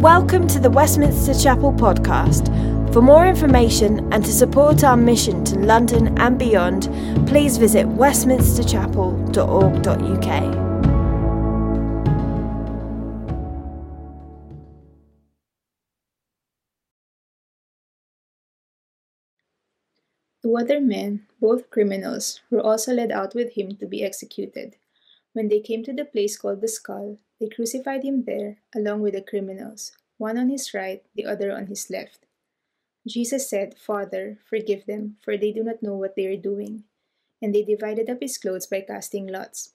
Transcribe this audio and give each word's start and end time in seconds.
Welcome 0.00 0.46
to 0.48 0.58
the 0.58 0.68
Westminster 0.68 1.32
Chapel 1.32 1.72
podcast. 1.72 2.52
For 2.92 3.00
more 3.00 3.26
information 3.26 4.12
and 4.12 4.22
to 4.26 4.30
support 4.30 4.84
our 4.84 4.94
mission 4.94 5.42
to 5.46 5.58
London 5.58 6.18
and 6.18 6.38
beyond, 6.38 6.90
please 7.26 7.56
visit 7.56 7.86
westminsterchapel.org.uk. 7.86 10.52
Two 20.42 20.58
other 20.58 20.78
men, 20.78 21.26
both 21.40 21.70
criminals, 21.70 22.42
were 22.50 22.60
also 22.60 22.92
led 22.92 23.10
out 23.10 23.34
with 23.34 23.54
him 23.54 23.76
to 23.76 23.86
be 23.86 24.04
executed. 24.04 24.76
When 25.32 25.48
they 25.48 25.60
came 25.60 25.82
to 25.84 25.94
the 25.94 26.04
place 26.04 26.36
called 26.36 26.60
the 26.60 26.68
skull, 26.68 27.16
they 27.40 27.48
crucified 27.48 28.02
him 28.02 28.24
there, 28.24 28.58
along 28.74 29.02
with 29.02 29.14
the 29.14 29.22
criminals, 29.22 29.92
one 30.18 30.38
on 30.38 30.48
his 30.48 30.72
right, 30.72 31.02
the 31.14 31.26
other 31.26 31.52
on 31.52 31.66
his 31.66 31.90
left. 31.90 32.26
Jesus 33.06 33.48
said, 33.48 33.78
Father, 33.78 34.38
forgive 34.48 34.86
them, 34.86 35.16
for 35.22 35.36
they 35.36 35.52
do 35.52 35.62
not 35.62 35.82
know 35.82 35.94
what 35.94 36.16
they 36.16 36.26
are 36.26 36.36
doing. 36.36 36.84
And 37.40 37.54
they 37.54 37.62
divided 37.62 38.10
up 38.10 38.20
his 38.20 38.38
clothes 38.38 38.66
by 38.66 38.80
casting 38.80 39.26
lots. 39.26 39.74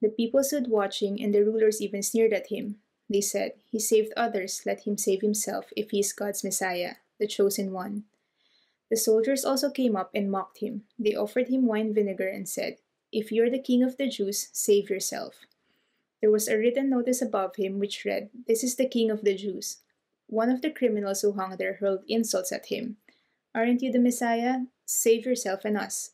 The 0.00 0.08
people 0.08 0.42
stood 0.42 0.68
watching, 0.68 1.22
and 1.22 1.34
the 1.34 1.44
rulers 1.44 1.80
even 1.80 2.02
sneered 2.02 2.32
at 2.32 2.48
him. 2.48 2.76
They 3.08 3.20
said, 3.20 3.52
He 3.70 3.78
saved 3.78 4.12
others, 4.16 4.62
let 4.66 4.86
him 4.86 4.96
save 4.96 5.20
himself, 5.20 5.66
if 5.76 5.90
he 5.90 6.00
is 6.00 6.12
God's 6.12 6.42
Messiah, 6.42 6.96
the 7.20 7.26
chosen 7.26 7.72
one. 7.72 8.04
The 8.90 8.96
soldiers 8.96 9.44
also 9.44 9.70
came 9.70 9.96
up 9.96 10.10
and 10.14 10.30
mocked 10.30 10.58
him. 10.58 10.84
They 10.98 11.14
offered 11.14 11.48
him 11.48 11.66
wine 11.66 11.94
vinegar 11.94 12.28
and 12.28 12.48
said, 12.48 12.78
If 13.12 13.30
you 13.30 13.44
are 13.44 13.50
the 13.50 13.58
king 13.58 13.82
of 13.82 13.96
the 13.96 14.08
Jews, 14.08 14.48
save 14.52 14.90
yourself. 14.90 15.46
There 16.24 16.30
was 16.30 16.48
a 16.48 16.56
written 16.56 16.88
notice 16.88 17.20
above 17.20 17.56
him 17.56 17.78
which 17.78 18.06
read, 18.06 18.30
This 18.46 18.64
is 18.64 18.76
the 18.76 18.88
king 18.88 19.10
of 19.10 19.24
the 19.24 19.34
Jews. 19.34 19.82
One 20.26 20.48
of 20.48 20.62
the 20.62 20.70
criminals 20.70 21.20
who 21.20 21.32
hung 21.32 21.58
there 21.58 21.74
hurled 21.74 22.02
insults 22.08 22.50
at 22.50 22.72
him. 22.72 22.96
Aren't 23.54 23.82
you 23.82 23.92
the 23.92 23.98
Messiah? 23.98 24.60
Save 24.86 25.26
yourself 25.26 25.66
and 25.66 25.76
us. 25.76 26.12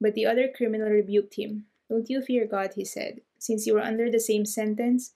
But 0.00 0.14
the 0.14 0.26
other 0.26 0.48
criminal 0.48 0.88
rebuked 0.88 1.36
him. 1.36 1.66
Don't 1.88 2.10
you 2.10 2.22
fear 2.22 2.44
God, 2.44 2.72
he 2.74 2.84
said, 2.84 3.20
since 3.38 3.68
you 3.68 3.76
are 3.76 3.86
under 3.86 4.10
the 4.10 4.18
same 4.18 4.44
sentence. 4.46 5.12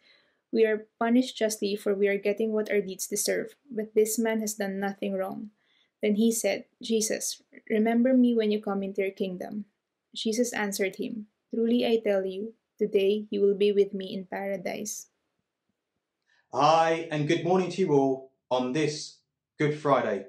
We 0.52 0.64
are 0.64 0.86
punished 1.00 1.36
justly, 1.36 1.74
for 1.74 1.92
we 1.92 2.06
are 2.06 2.16
getting 2.16 2.52
what 2.52 2.70
our 2.70 2.80
deeds 2.80 3.08
deserve. 3.08 3.56
But 3.68 3.96
this 3.96 4.16
man 4.16 4.38
has 4.42 4.54
done 4.54 4.78
nothing 4.78 5.14
wrong. 5.14 5.50
Then 6.04 6.14
he 6.14 6.30
said, 6.30 6.66
Jesus, 6.80 7.42
remember 7.68 8.14
me 8.14 8.36
when 8.36 8.52
you 8.52 8.62
come 8.62 8.84
into 8.84 9.02
your 9.02 9.10
kingdom. 9.10 9.64
Jesus 10.14 10.52
answered 10.52 11.02
him, 11.02 11.26
Truly 11.52 11.84
I 11.84 11.98
tell 11.98 12.24
you, 12.24 12.54
today 12.80 13.26
you 13.28 13.42
will 13.42 13.54
be 13.54 13.72
with 13.72 13.92
me 13.92 14.14
in 14.14 14.24
paradise. 14.24 15.08
Hi, 16.54 17.06
and 17.10 17.28
good 17.28 17.44
morning 17.44 17.70
to 17.72 17.82
you 17.82 17.92
all 17.92 18.32
on 18.50 18.72
this 18.72 19.18
Good 19.58 19.78
Friday. 19.78 20.24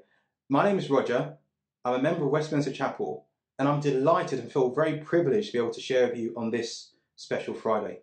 My 0.49 0.65
name 0.65 0.77
is 0.77 0.89
Roger. 0.89 1.37
I'm 1.85 1.93
a 1.93 2.01
member 2.01 2.25
of 2.25 2.31
Westminster 2.31 2.73
Chapel, 2.73 3.25
and 3.57 3.69
I'm 3.69 3.79
delighted 3.79 4.39
and 4.39 4.51
feel 4.51 4.75
very 4.75 4.97
privileged 4.97 5.47
to 5.47 5.53
be 5.53 5.59
able 5.59 5.73
to 5.73 5.79
share 5.79 6.09
with 6.09 6.17
you 6.17 6.33
on 6.35 6.51
this 6.51 6.91
special 7.15 7.53
Friday. 7.53 8.01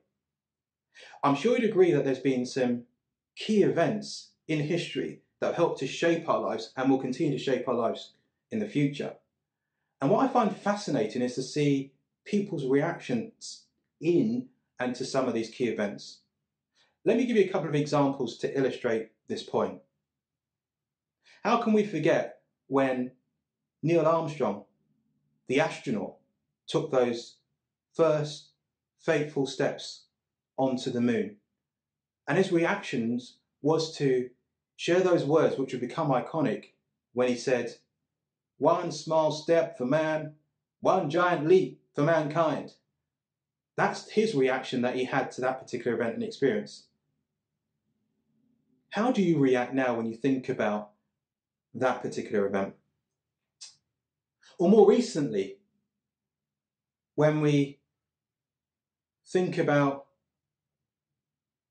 I'm 1.23 1.37
sure 1.37 1.59
you'd 1.59 1.69
agree 1.69 1.93
that 1.93 2.07
there's 2.07 2.19
been 2.19 2.47
some 2.47 2.85
key 3.37 3.63
events 3.63 4.31
in 4.49 4.61
history 4.61 5.21
that 5.41 5.49
have 5.49 5.57
helped 5.57 5.81
to 5.81 5.87
shape 5.87 6.27
our 6.27 6.41
lives 6.41 6.73
and 6.75 6.91
will 6.91 6.99
continue 6.99 7.37
to 7.37 7.45
shape 7.45 7.69
our 7.69 7.75
lives 7.75 8.15
in 8.51 8.61
the 8.61 8.67
future. 8.67 9.13
And 10.01 10.11
what 10.11 10.25
I 10.25 10.33
find 10.33 10.57
fascinating 10.57 11.21
is 11.21 11.35
to 11.35 11.43
see 11.43 11.93
people's 12.25 12.65
reactions 12.65 13.68
in 14.01 14.49
and 14.81 14.95
to 14.97 15.05
some 15.05 15.27
of 15.27 15.35
these 15.35 15.51
key 15.51 15.69
events. 15.69 16.21
Let 17.05 17.17
me 17.17 17.27
give 17.27 17.37
you 17.37 17.45
a 17.45 17.49
couple 17.49 17.69
of 17.69 17.75
examples 17.75 18.39
to 18.39 18.59
illustrate 18.59 19.11
this 19.29 19.43
point. 19.43 19.81
How 21.43 21.59
can 21.59 21.73
we 21.73 21.85
forget 21.85 22.41
when 22.67 23.13
Neil 23.83 24.07
Armstrong, 24.07 24.65
the 25.47 25.61
astronaut, 25.61 26.17
took 26.67 26.91
those 26.91 27.37
first 27.95 28.51
fateful 29.01 29.47
steps 29.47 30.05
onto 30.57 30.91
the 30.91 31.01
moon? 31.01 31.37
And 32.27 32.37
his 32.37 32.53
reactions 32.53 33.39
was 33.63 33.97
to 33.97 34.29
share 34.77 35.01
those 35.01 35.25
words 35.25 35.57
which 35.57 35.73
would 35.73 35.81
become 35.81 36.11
iconic 36.11 36.73
when 37.15 37.29
he 37.29 37.37
said, 37.37 37.77
One 38.59 38.93
small 38.93 39.33
step 39.33 39.79
for 39.79 39.87
man, 39.87 40.35
one 40.81 41.11
giant 41.11 41.47
leap 41.47 41.81
for 41.95 42.03
mankind. 42.03 42.75
That's 43.79 44.11
his 44.11 44.35
reaction 44.35 44.83
that 44.83 44.97
he 44.97 45.05
had 45.05 45.31
to 45.33 45.41
that 45.43 45.61
particular 45.61 45.97
event 45.97 46.15
and 46.15 46.25
experience. 46.25 46.89
How 48.91 49.13
do 49.13 49.23
you 49.23 49.39
react 49.39 49.73
now 49.73 49.95
when 49.95 50.07
you 50.07 50.17
think 50.17 50.49
about 50.49 50.91
that 51.75 52.03
particular 52.03 52.45
event? 52.45 52.75
Or 54.59 54.69
more 54.69 54.89
recently, 54.89 55.59
when 57.15 57.41
we 57.41 57.79
think 59.25 59.57
about 59.59 60.07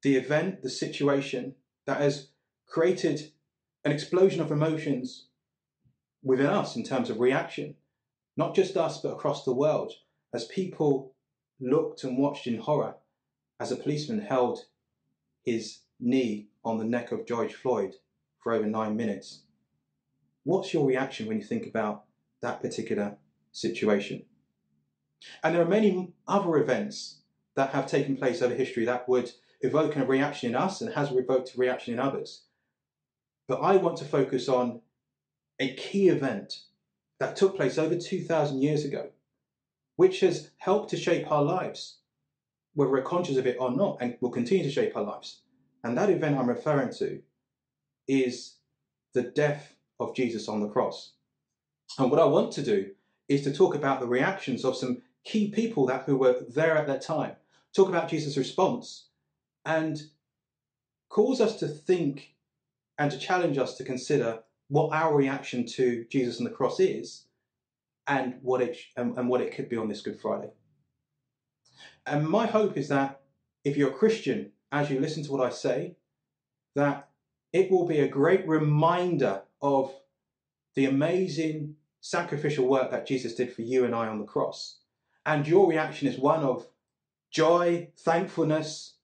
the 0.01 0.15
event, 0.15 0.61
the 0.61 0.69
situation 0.69 1.55
that 1.87 1.99
has 1.99 2.29
created 2.67 3.33
an 3.83 3.91
explosion 3.91 4.39
of 4.39 4.49
emotions 4.49 5.25
within 6.23 6.45
us 6.45 6.77
in 6.77 6.85
terms 6.85 7.09
of 7.09 7.19
reaction, 7.19 7.75
not 8.37 8.55
just 8.55 8.77
us, 8.77 9.01
but 9.01 9.11
across 9.11 9.43
the 9.43 9.53
world, 9.53 9.91
as 10.33 10.45
people 10.45 11.13
looked 11.59 12.03
and 12.03 12.17
watched 12.17 12.47
in 12.47 12.59
horror 12.59 12.95
as 13.59 13.71
a 13.71 13.75
policeman 13.75 14.19
held 14.21 14.65
his 15.43 15.79
knee 15.99 16.47
on 16.63 16.77
the 16.77 16.85
neck 16.85 17.11
of 17.11 17.25
George 17.25 17.53
Floyd 17.53 17.95
for 18.39 18.53
over 18.53 18.65
nine 18.65 18.95
minutes. 18.95 19.41
What's 20.43 20.73
your 20.73 20.85
reaction 20.85 21.27
when 21.27 21.37
you 21.37 21.43
think 21.43 21.65
about 21.65 22.03
that 22.41 22.61
particular 22.61 23.17
situation? 23.51 24.23
And 25.43 25.55
there 25.55 25.61
are 25.61 25.67
many 25.67 26.13
other 26.27 26.57
events 26.57 27.21
that 27.55 27.71
have 27.71 27.87
taken 27.87 28.17
place 28.17 28.41
over 28.41 28.53
history 28.53 28.85
that 28.85 29.09
would 29.09 29.31
evoke 29.61 29.95
a 29.95 30.05
reaction 30.05 30.51
in 30.51 30.55
us 30.55 30.81
and 30.81 30.93
has 30.93 31.11
evoked 31.11 31.55
a 31.55 31.57
reaction 31.57 31.93
in 31.93 31.99
others. 31.99 32.43
But 33.47 33.61
I 33.61 33.77
want 33.77 33.97
to 33.97 34.05
focus 34.05 34.47
on 34.47 34.81
a 35.59 35.73
key 35.73 36.09
event 36.09 36.61
that 37.19 37.35
took 37.35 37.55
place 37.55 37.77
over 37.77 37.97
2,000 37.97 38.61
years 38.61 38.85
ago, 38.85 39.09
which 39.97 40.21
has 40.21 40.51
helped 40.57 40.89
to 40.91 40.97
shape 40.97 41.29
our 41.29 41.43
lives, 41.43 41.97
whether 42.73 42.91
we're 42.91 43.01
conscious 43.01 43.37
of 43.37 43.45
it 43.45 43.57
or 43.59 43.71
not, 43.71 43.97
and 43.99 44.17
will 44.21 44.29
continue 44.29 44.63
to 44.63 44.71
shape 44.71 44.95
our 44.95 45.03
lives. 45.03 45.41
And 45.83 45.97
that 45.97 46.09
event 46.09 46.37
I'm 46.37 46.47
referring 46.47 46.93
to 46.99 47.21
is 48.07 48.55
the 49.13 49.23
death 49.23 49.73
of 49.99 50.15
Jesus 50.15 50.47
on 50.47 50.61
the 50.61 50.69
cross. 50.69 51.13
And 51.97 52.11
what 52.11 52.19
I 52.19 52.25
want 52.25 52.51
to 52.53 52.63
do 52.63 52.91
is 53.27 53.41
to 53.43 53.53
talk 53.53 53.75
about 53.75 53.99
the 53.99 54.07
reactions 54.07 54.63
of 54.63 54.77
some 54.77 55.01
key 55.25 55.49
people 55.49 55.87
that 55.87 56.03
who 56.05 56.15
were 56.15 56.45
there 56.47 56.77
at 56.77 56.87
that 56.87 57.01
time, 57.01 57.35
talk 57.75 57.89
about 57.89 58.07
Jesus' 58.07 58.37
response, 58.37 59.07
and 59.65 60.03
cause 61.09 61.41
us 61.41 61.57
to 61.57 61.67
think 61.67 62.35
and 62.99 63.11
to 63.11 63.17
challenge 63.17 63.57
us 63.57 63.75
to 63.77 63.83
consider 63.83 64.43
what 64.69 64.93
our 64.93 65.15
reaction 65.15 65.65
to 65.65 66.05
Jesus 66.09 66.37
and 66.37 66.45
the 66.45 66.51
cross 66.51 66.79
is 66.79 67.26
and 68.07 68.35
what 68.41 68.61
it 68.61 68.77
and, 68.95 69.17
and 69.17 69.29
what 69.29 69.41
it 69.41 69.53
could 69.53 69.69
be 69.69 69.77
on 69.77 69.87
this 69.87 70.01
Good 70.01 70.19
Friday. 70.19 70.51
And 72.05 72.27
my 72.27 72.45
hope 72.45 72.77
is 72.77 72.87
that 72.87 73.21
if 73.63 73.75
you're 73.75 73.91
a 73.91 73.93
Christian, 73.93 74.51
as 74.71 74.89
you 74.89 74.99
listen 74.99 75.23
to 75.23 75.31
what 75.31 75.45
I 75.45 75.49
say, 75.49 75.97
that 76.75 77.09
it 77.51 77.69
will 77.69 77.85
be 77.85 77.99
a 77.99 78.07
great 78.07 78.47
reminder 78.47 79.41
of 79.61 79.93
the 80.75 80.85
amazing 80.85 81.75
sacrificial 81.99 82.67
work 82.67 82.91
that 82.91 83.07
Jesus 83.07 83.35
did 83.35 83.53
for 83.53 83.63
you 83.63 83.83
and 83.83 83.93
I 83.93 84.07
on 84.07 84.19
the 84.19 84.25
cross. 84.25 84.79
And 85.25 85.47
your 85.47 85.67
reaction 85.67 86.07
is 86.07 86.17
one 86.17 86.43
of 86.43 86.67
joy, 87.31 87.89
thankfulness, 87.97 88.95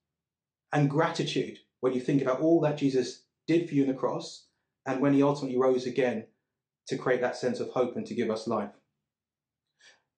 and 0.71 0.89
gratitude 0.89 1.59
when 1.81 1.93
you 1.93 1.99
think 1.99 2.21
about 2.21 2.39
all 2.39 2.61
that 2.61 2.77
Jesus 2.77 3.23
did 3.47 3.67
for 3.67 3.75
you 3.75 3.83
on 3.83 3.89
the 3.89 3.93
cross 3.93 4.45
and 4.85 5.01
when 5.01 5.13
he 5.13 5.21
ultimately 5.21 5.59
rose 5.59 5.85
again 5.85 6.25
to 6.87 6.97
create 6.97 7.21
that 7.21 7.35
sense 7.35 7.59
of 7.59 7.69
hope 7.69 7.95
and 7.95 8.05
to 8.07 8.15
give 8.15 8.29
us 8.29 8.47
life. 8.47 8.71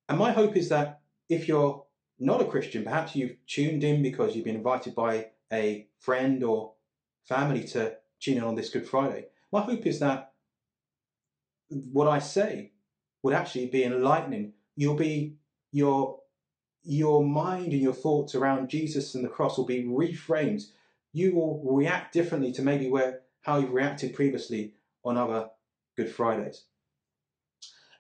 And 0.08 0.20
my 0.20 0.32
hope 0.32 0.56
is 0.56 0.70
that 0.70 1.02
if 1.30 1.48
you're 1.48 1.84
not 2.20 2.42
a 2.42 2.46
Christian, 2.46 2.84
perhaps 2.84 3.16
you've 3.16 3.38
tuned 3.48 3.84
in 3.84 4.02
because 4.02 4.36
you've 4.36 4.46
been 4.46 4.56
invited 4.56 4.96
by 4.96 5.28
a 5.52 5.88
friend 6.00 6.44
or 6.44 6.74
family 7.24 7.64
to 7.66 7.96
tune 8.20 8.38
in 8.38 8.44
on 8.44 8.56
this 8.56 8.70
Good 8.70 8.88
Friday. 8.88 9.26
My 9.52 9.62
hope 9.62 9.86
is 9.86 10.00
that 10.00 10.34
what 11.70 12.08
I 12.08 12.20
say 12.20 12.72
would 13.24 13.34
actually 13.34 13.68
be 13.68 13.84
enlightening. 13.84 14.54
You'll 14.76 14.96
be 14.96 15.36
your 15.72 16.20
your 16.84 17.24
mind 17.24 17.74
and 17.74 17.82
your 17.82 17.94
thoughts 17.94 18.36
around 18.36 18.70
Jesus 18.70 19.16
and 19.16 19.26
the 19.26 19.30
cross 19.30 19.58
will 19.58 19.66
be 19.66 19.84
reframed. 19.84 20.64
You 21.14 21.34
will 21.34 21.64
react 21.66 22.14
differently 22.14 22.52
to 22.54 22.62
maybe 22.62 22.90
where 22.90 23.22
how 23.42 23.58
you've 23.58 23.74
reacted 23.74 24.14
previously 24.14 24.76
on 25.04 25.18
other 25.18 25.50
Good 25.98 26.10
Fridays. 26.10 26.66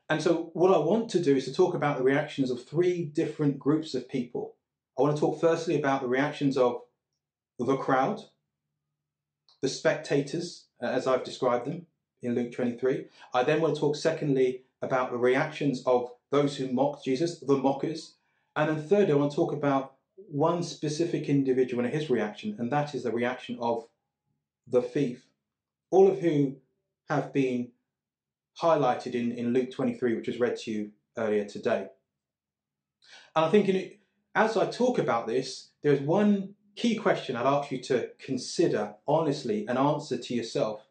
And 0.09 0.21
so, 0.21 0.51
what 0.53 0.73
I 0.73 0.77
want 0.77 1.09
to 1.11 1.21
do 1.21 1.35
is 1.35 1.45
to 1.45 1.53
talk 1.53 1.73
about 1.73 1.97
the 1.97 2.03
reactions 2.03 2.51
of 2.51 2.63
three 2.63 3.05
different 3.05 3.57
groups 3.57 3.95
of 3.95 4.07
people. 4.07 4.55
I 4.97 5.01
want 5.01 5.15
to 5.15 5.19
talk 5.19 5.41
firstly 5.41 5.77
about 5.79 6.01
the 6.01 6.07
reactions 6.07 6.57
of 6.57 6.81
the 7.57 7.75
crowd, 7.75 8.21
the 9.61 9.67
spectators, 9.67 10.65
uh, 10.81 10.87
as 10.87 11.07
I've 11.07 11.23
described 11.23 11.65
them 11.65 11.87
in 12.21 12.35
Luke 12.35 12.51
23. 12.51 13.05
I 13.33 13.43
then 13.43 13.61
want 13.61 13.75
to 13.75 13.81
talk, 13.81 13.95
secondly, 13.95 14.63
about 14.81 15.11
the 15.11 15.17
reactions 15.17 15.81
of 15.85 16.11
those 16.31 16.55
who 16.57 16.71
mocked 16.71 17.05
Jesus, 17.05 17.39
the 17.39 17.57
mockers. 17.57 18.15
And 18.55 18.69
then 18.69 18.87
thirdly, 18.87 19.13
I 19.13 19.17
want 19.17 19.31
to 19.31 19.35
talk 19.35 19.53
about 19.53 19.95
one 20.15 20.63
specific 20.63 21.29
individual 21.29 21.83
and 21.83 21.93
his 21.93 22.09
reaction, 22.09 22.55
and 22.59 22.71
that 22.71 22.93
is 22.93 23.03
the 23.03 23.11
reaction 23.11 23.57
of 23.59 23.87
the 24.67 24.81
thief. 24.81 25.25
All 25.91 26.07
of 26.07 26.19
whom 26.19 26.57
have 27.09 27.33
been 27.33 27.71
highlighted 28.61 29.13
in, 29.13 29.31
in 29.31 29.53
Luke 29.53 29.71
23, 29.71 30.15
which 30.15 30.27
was 30.27 30.39
read 30.39 30.57
to 30.57 30.71
you 30.71 30.91
earlier 31.17 31.45
today. 31.45 31.87
And 33.35 33.45
I 33.45 33.49
think 33.49 33.69
in 33.69 33.91
as 34.35 34.57
I 34.57 34.69
talk 34.69 34.99
about 34.99 35.27
this, 35.27 35.69
there's 35.81 36.01
one 36.01 36.55
key 36.75 36.95
question 36.95 37.35
I'd 37.35 37.45
ask 37.45 37.71
you 37.71 37.81
to 37.83 38.09
consider 38.19 38.95
honestly 39.07 39.65
and 39.67 39.77
answer 39.77 40.17
to 40.17 40.33
yourself. 40.33 40.87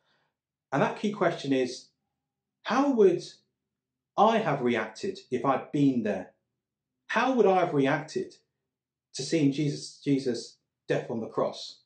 And 0.73 0.83
that 0.83 0.99
key 0.99 1.13
question 1.13 1.53
is 1.53 1.89
how 2.63 2.93
would 2.93 3.23
I 4.17 4.39
have 4.39 4.63
reacted 4.63 5.19
if 5.31 5.45
I'd 5.45 5.71
been 5.73 6.03
there? 6.03 6.33
How 7.09 7.35
would 7.35 7.47
I 7.47 7.61
have 7.61 7.75
reacted 7.75 8.37
to 9.15 9.23
seeing 9.23 9.53
Jesus, 9.53 10.01
Jesus' 10.03 10.57
death 10.89 11.11
on 11.11 11.21
the 11.21 11.27
cross? 11.27 11.81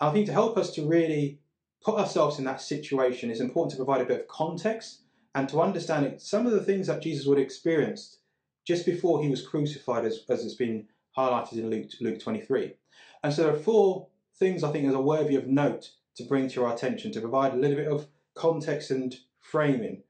I 0.00 0.10
think 0.10 0.26
to 0.26 0.32
help 0.32 0.56
us 0.56 0.72
to 0.74 0.86
really 0.86 1.40
put 1.82 1.96
ourselves 1.96 2.38
in 2.38 2.44
that 2.44 2.60
situation, 2.60 3.30
it's 3.30 3.40
important 3.40 3.70
to 3.72 3.76
provide 3.76 4.00
a 4.00 4.06
bit 4.06 4.20
of 4.20 4.28
context 4.28 5.02
and 5.34 5.48
to 5.48 5.60
understand 5.60 6.06
it, 6.06 6.20
some 6.20 6.46
of 6.46 6.52
the 6.52 6.62
things 6.62 6.86
that 6.86 7.02
Jesus 7.02 7.26
would 7.26 7.38
have 7.38 7.44
experienced 7.44 8.18
just 8.66 8.84
before 8.84 9.22
he 9.22 9.28
was 9.28 9.46
crucified, 9.46 10.04
as, 10.04 10.24
as 10.28 10.44
it's 10.44 10.54
been 10.54 10.86
highlighted 11.16 11.52
in 11.52 11.70
Luke, 11.70 11.90
Luke 12.00 12.20
23. 12.20 12.74
And 13.22 13.32
so 13.32 13.42
there 13.42 13.52
are 13.52 13.58
four 13.58 14.08
things 14.36 14.62
I 14.62 14.70
think 14.70 14.92
are 14.92 15.00
worthy 15.00 15.36
of 15.36 15.46
note 15.46 15.90
to 16.16 16.24
bring 16.24 16.48
to 16.48 16.64
our 16.64 16.74
attention 16.74 17.12
to 17.12 17.20
provide 17.20 17.54
a 17.54 17.56
little 17.56 17.76
bit 17.76 17.88
of 17.88 18.08
context 18.34 18.90
and 18.90 19.16
framing 19.40 20.02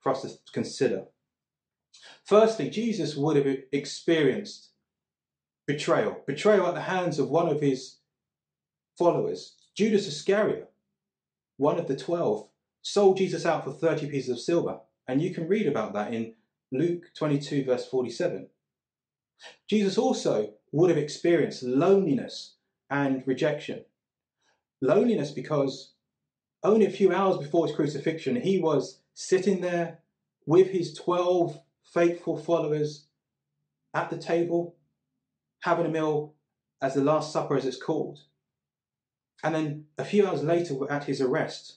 for 0.00 0.12
us 0.12 0.22
to 0.22 0.52
consider. 0.52 1.04
Firstly, 2.24 2.70
Jesus 2.70 3.16
would 3.16 3.36
have 3.36 3.56
experienced 3.72 4.70
betrayal, 5.66 6.20
betrayal 6.26 6.66
at 6.66 6.74
the 6.74 6.82
hands 6.82 7.18
of 7.18 7.30
one 7.30 7.48
of 7.48 7.60
his 7.60 7.98
followers, 8.98 9.56
Judas 9.74 10.06
Iscariot, 10.06 10.71
one 11.62 11.78
of 11.78 11.86
the 11.86 11.96
twelve, 11.96 12.48
sold 12.82 13.16
Jesus 13.16 13.46
out 13.46 13.62
for 13.62 13.70
30 13.70 14.10
pieces 14.10 14.30
of 14.30 14.40
silver. 14.40 14.80
And 15.06 15.22
you 15.22 15.32
can 15.32 15.46
read 15.46 15.68
about 15.68 15.92
that 15.94 16.12
in 16.12 16.34
Luke 16.72 17.04
22, 17.16 17.64
verse 17.64 17.86
47. 17.86 18.48
Jesus 19.68 19.96
also 19.96 20.54
would 20.72 20.90
have 20.90 20.98
experienced 20.98 21.62
loneliness 21.62 22.56
and 22.90 23.22
rejection. 23.26 23.84
Loneliness 24.80 25.30
because 25.30 25.92
only 26.64 26.84
a 26.86 26.90
few 26.90 27.12
hours 27.12 27.38
before 27.38 27.66
his 27.66 27.76
crucifixion, 27.76 28.40
he 28.40 28.58
was 28.58 29.00
sitting 29.14 29.60
there 29.60 30.00
with 30.46 30.70
his 30.70 30.94
12 30.94 31.60
faithful 31.84 32.36
followers 32.36 33.06
at 33.94 34.10
the 34.10 34.18
table, 34.18 34.74
having 35.60 35.86
a 35.86 35.90
meal 35.90 36.34
as 36.80 36.94
the 36.94 37.04
Last 37.04 37.32
Supper, 37.32 37.56
as 37.56 37.66
it's 37.66 37.80
called. 37.80 38.18
And 39.42 39.54
then 39.54 39.84
a 39.98 40.04
few 40.04 40.26
hours 40.26 40.42
later, 40.42 40.74
at 40.90 41.04
his 41.04 41.20
arrest, 41.20 41.76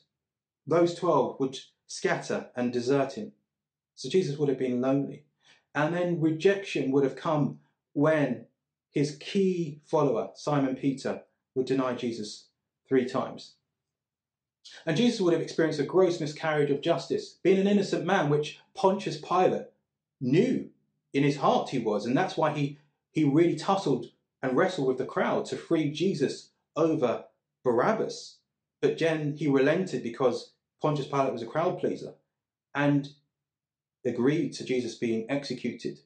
those 0.67 0.95
12 0.95 1.39
would 1.39 1.57
scatter 1.88 2.50
and 2.56 2.71
desert 2.71 3.13
him. 3.13 3.31
So 3.95 4.09
Jesus 4.09 4.38
would 4.38 4.50
have 4.50 4.59
been 4.59 4.81
lonely. 4.81 5.23
And 5.73 5.94
then 5.94 6.21
rejection 6.21 6.91
would 6.91 7.03
have 7.03 7.15
come 7.15 7.59
when 7.94 8.45
his 8.91 9.17
key 9.19 9.81
follower, 9.85 10.29
Simon 10.35 10.75
Peter, 10.75 11.23
would 11.53 11.65
deny 11.65 11.94
Jesus 11.94 12.45
three 12.88 13.06
times. 13.06 13.53
And 14.85 14.97
Jesus 14.97 15.21
would 15.21 15.33
have 15.33 15.41
experienced 15.41 15.79
a 15.79 15.83
gross 15.83 16.19
miscarriage 16.19 16.71
of 16.71 16.81
justice, 16.81 17.38
being 17.44 17.59
an 17.59 17.67
innocent 17.67 18.06
man, 18.06 18.29
which 18.29 18.59
Pontius 18.73 19.17
Pilate 19.17 19.67
knew 20.19 20.69
in 21.13 21.23
his 21.23 21.38
heart 21.38 21.69
he 21.69 21.79
was. 21.79 22.06
And 22.06 22.17
that's 22.17 22.38
why 22.38 22.51
he, 22.51 22.79
he 23.12 23.23
really 23.23 23.56
tussled 23.56 24.12
and 24.41 24.56
wrestled 24.56 24.88
with 24.88 24.97
the 24.97 25.06
crowd 25.06 25.45
to 25.45 25.57
free 25.57 25.91
Jesus 25.91 26.50
over 26.75 27.25
Barabbas. 27.65 28.38
But 28.81 28.97
then 28.97 29.35
he 29.35 29.50
relented 29.50 30.03
because 30.03 30.53
Pontius 30.81 31.07
Pilate 31.07 31.33
was 31.33 31.41
a 31.41 31.47
crowd 31.47 31.79
pleaser 31.79 32.13
and 32.73 33.09
agreed 34.06 34.53
to 34.53 34.63
Jesus 34.63 34.95
being 34.95 35.25
executed 35.29 36.00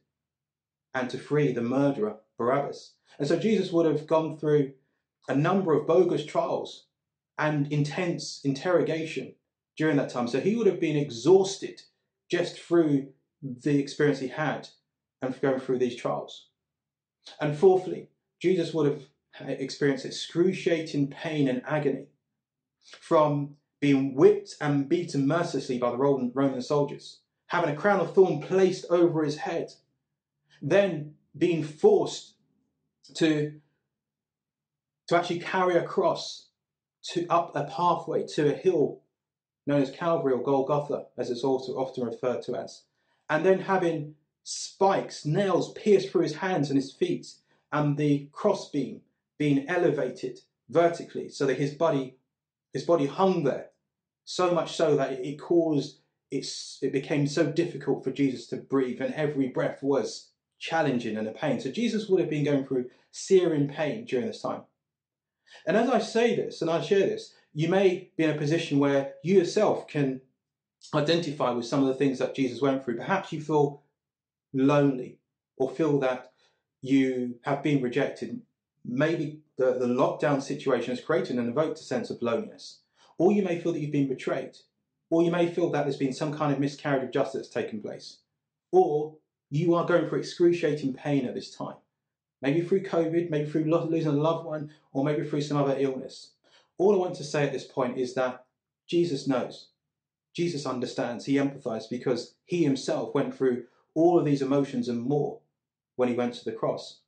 and 0.94 1.10
to 1.10 1.20
free 1.20 1.52
the 1.52 1.62
murderer 1.62 2.18
Barabbas. 2.38 2.94
And 3.20 3.28
so 3.28 3.38
Jesus 3.38 3.72
would 3.72 3.86
have 3.86 4.08
gone 4.08 4.38
through 4.38 4.74
a 5.28 5.36
number 5.36 5.74
of 5.74 5.86
bogus 5.86 6.26
trials 6.26 6.86
and 7.38 7.72
intense 7.72 8.42
interrogation 8.44 9.36
during 9.78 9.98
that 9.98 10.10
time. 10.10 10.28
So 10.28 10.40
he 10.40 10.56
would 10.56 10.68
have 10.68 10.80
been 10.80 10.98
exhausted 10.98 11.82
just 12.32 12.60
through 12.60 13.10
the 13.42 13.80
experience 13.80 14.20
he 14.20 14.30
had 14.30 14.70
and 15.22 15.40
going 15.42 15.60
through 15.60 15.80
these 15.80 15.96
trials. 15.96 16.48
And 17.42 17.58
fourthly, 17.58 18.10
Jesus 18.42 18.74
would 18.74 18.88
have 18.88 19.04
Uh, 19.42 19.52
experienced 19.52 20.06
excruciating 20.06 21.08
pain 21.08 21.48
and 21.48 21.62
agony 21.66 22.08
from 23.00 23.56
being 23.80 24.14
whipped 24.14 24.56
and 24.60 24.90
beaten 24.90 25.26
mercilessly 25.26 25.78
by 25.78 25.90
the 25.90 25.98
Roman 25.98 26.62
soldiers, 26.62 27.20
having 27.48 27.70
a 27.70 27.78
crown 27.78 28.02
of 28.02 28.14
thorn 28.14 28.42
placed 28.42 28.86
over 28.90 29.24
his 29.24 29.38
head, 29.38 29.72
then 30.62 31.14
being 31.38 31.64
forced 31.64 32.34
to, 33.14 33.54
to 35.08 35.16
actually 35.16 35.40
carry 35.40 35.76
a 35.76 35.84
cross 35.84 36.50
to 37.14 37.26
up 37.30 37.56
a 37.56 37.64
pathway 37.64 38.26
to 38.28 38.54
a 38.54 38.58
hill 38.58 39.02
known 39.66 39.82
as 39.82 39.92
Calvary 39.92 40.34
or 40.34 40.44
Golgotha, 40.44 41.06
as 41.18 41.30
it's 41.30 41.46
also 41.46 41.74
often 41.74 42.04
referred 42.04 42.42
to 42.44 42.56
as, 42.56 42.84
and 43.30 43.46
then 43.46 43.60
having 43.60 44.16
spikes, 44.44 45.26
nails 45.26 45.72
pierced 45.74 46.10
through 46.10 46.24
his 46.24 46.36
hands 46.36 46.70
and 46.70 46.78
his 46.78 46.92
feet, 46.92 47.36
and 47.72 47.96
the 47.96 48.28
crossbeam 48.34 49.02
being 49.40 49.68
elevated 49.68 50.40
vertically. 50.70 51.30
So 51.30 51.48
that 51.48 51.58
his 51.58 51.74
body 51.74 52.18
his 52.74 52.84
body 52.84 53.08
hung 53.08 53.44
there 53.44 53.70
so 54.26 54.52
much 54.52 54.76
so 54.76 54.96
that 54.96 55.14
it 55.14 55.42
caused 55.42 56.02
it's 56.30 56.78
it 56.84 56.94
became 56.94 57.26
so 57.26 57.52
difficult 57.52 58.04
for 58.04 58.12
Jesus 58.12 58.46
to 58.48 58.58
breathe 58.58 59.02
and 59.02 59.14
every 59.16 59.48
breath 59.48 59.82
was 59.82 60.30
challenging 60.60 61.18
and 61.18 61.28
a 61.28 61.32
pain. 61.32 61.60
So 61.60 61.72
Jesus 61.72 62.08
would 62.08 62.20
have 62.20 62.30
been 62.30 62.46
going 62.46 62.68
through 62.68 62.90
searing 63.12 63.68
pain 63.68 64.06
during 64.06 64.28
this 64.28 64.42
time. 64.42 64.62
And 65.66 65.76
as 65.76 65.90
I 65.90 65.98
say 65.98 66.36
this 66.36 66.62
and 66.62 66.70
I 66.70 66.82
share 66.82 67.00
this 67.00 67.34
you 67.54 67.68
may 67.68 68.12
be 68.16 68.26
in 68.26 68.30
a 68.30 68.38
position 68.38 68.78
where 68.78 69.14
you 69.24 69.36
yourself 69.36 69.88
can 69.88 70.22
identify 70.94 71.50
with 71.52 71.66
some 71.66 71.82
of 71.82 71.88
the 71.88 71.96
things 71.96 72.20
that 72.20 72.36
Jesus 72.36 72.62
went 72.62 72.86
through. 72.86 72.98
Perhaps 72.98 73.34
you 73.34 73.42
feel 73.42 73.82
lonely 74.54 75.18
or 75.58 75.70
feel 75.70 76.00
that 76.00 76.32
you 76.82 77.36
have 77.44 77.64
been 77.64 77.82
rejected 77.82 78.42
maybe 78.86 79.40
the, 79.58 79.74
the 79.74 79.88
lockdown 79.88 80.42
situation 80.42 80.96
has 80.96 81.04
created 81.04 81.38
and 81.38 81.50
evoked 81.50 81.80
a 81.80 81.84
sense 81.84 82.10
of 82.10 82.22
loneliness. 82.22 82.80
Or 83.18 83.32
you 83.32 83.44
may 83.44 83.60
feel 83.60 83.74
that 83.74 83.80
you've 83.80 83.92
been 83.92 84.08
betrayed. 84.08 84.58
Or 85.10 85.24
you 85.24 85.32
may 85.32 85.52
feel 85.52 85.70
that 85.72 85.84
there's 85.84 85.98
been 85.98 86.14
some 86.14 86.34
kind 86.34 86.54
of 86.54 86.60
miscarriage 86.60 87.04
of 87.04 87.12
justice 87.12 87.42
that's 87.42 87.50
taken 87.50 87.82
place. 87.82 88.20
Or 88.72 89.16
you 89.50 89.74
are 89.74 89.86
going 89.86 90.08
through 90.08 90.20
excruciating 90.20 90.94
pain 90.94 91.26
at 91.26 91.34
this 91.34 91.54
time. 91.54 91.76
Maybe 92.42 92.62
through 92.62 92.84
COVID, 92.84 93.30
maybe 93.30 93.50
through 93.50 93.66
losing 93.66 94.12
a 94.12 94.16
loved 94.16 94.46
one, 94.46 94.72
or 94.94 95.04
maybe 95.04 95.28
through 95.28 95.42
some 95.42 95.58
other 95.58 95.76
illness. 95.78 96.32
All 96.78 96.94
I 96.94 96.98
want 96.98 97.16
to 97.16 97.24
say 97.24 97.44
at 97.44 97.52
this 97.52 97.66
point 97.66 97.98
is 97.98 98.14
that 98.14 98.46
Jesus 98.88 99.28
knows. 99.28 99.70
Jesus 100.34 100.66
understands. 100.66 101.26
He 101.26 101.34
empathizes 101.34 101.90
because 101.90 102.36
he 102.46 102.64
himself 102.64 103.14
went 103.14 103.36
through 103.36 103.66
all 103.94 104.18
of 104.18 104.26
these 104.26 104.42
emotions 104.42 104.88
and 104.88 105.02
more 105.02 105.40
when 105.96 106.08
he 106.08 106.16
went 106.16 106.36
to 106.36 106.46
the 106.46 106.54
cross. 106.54 107.00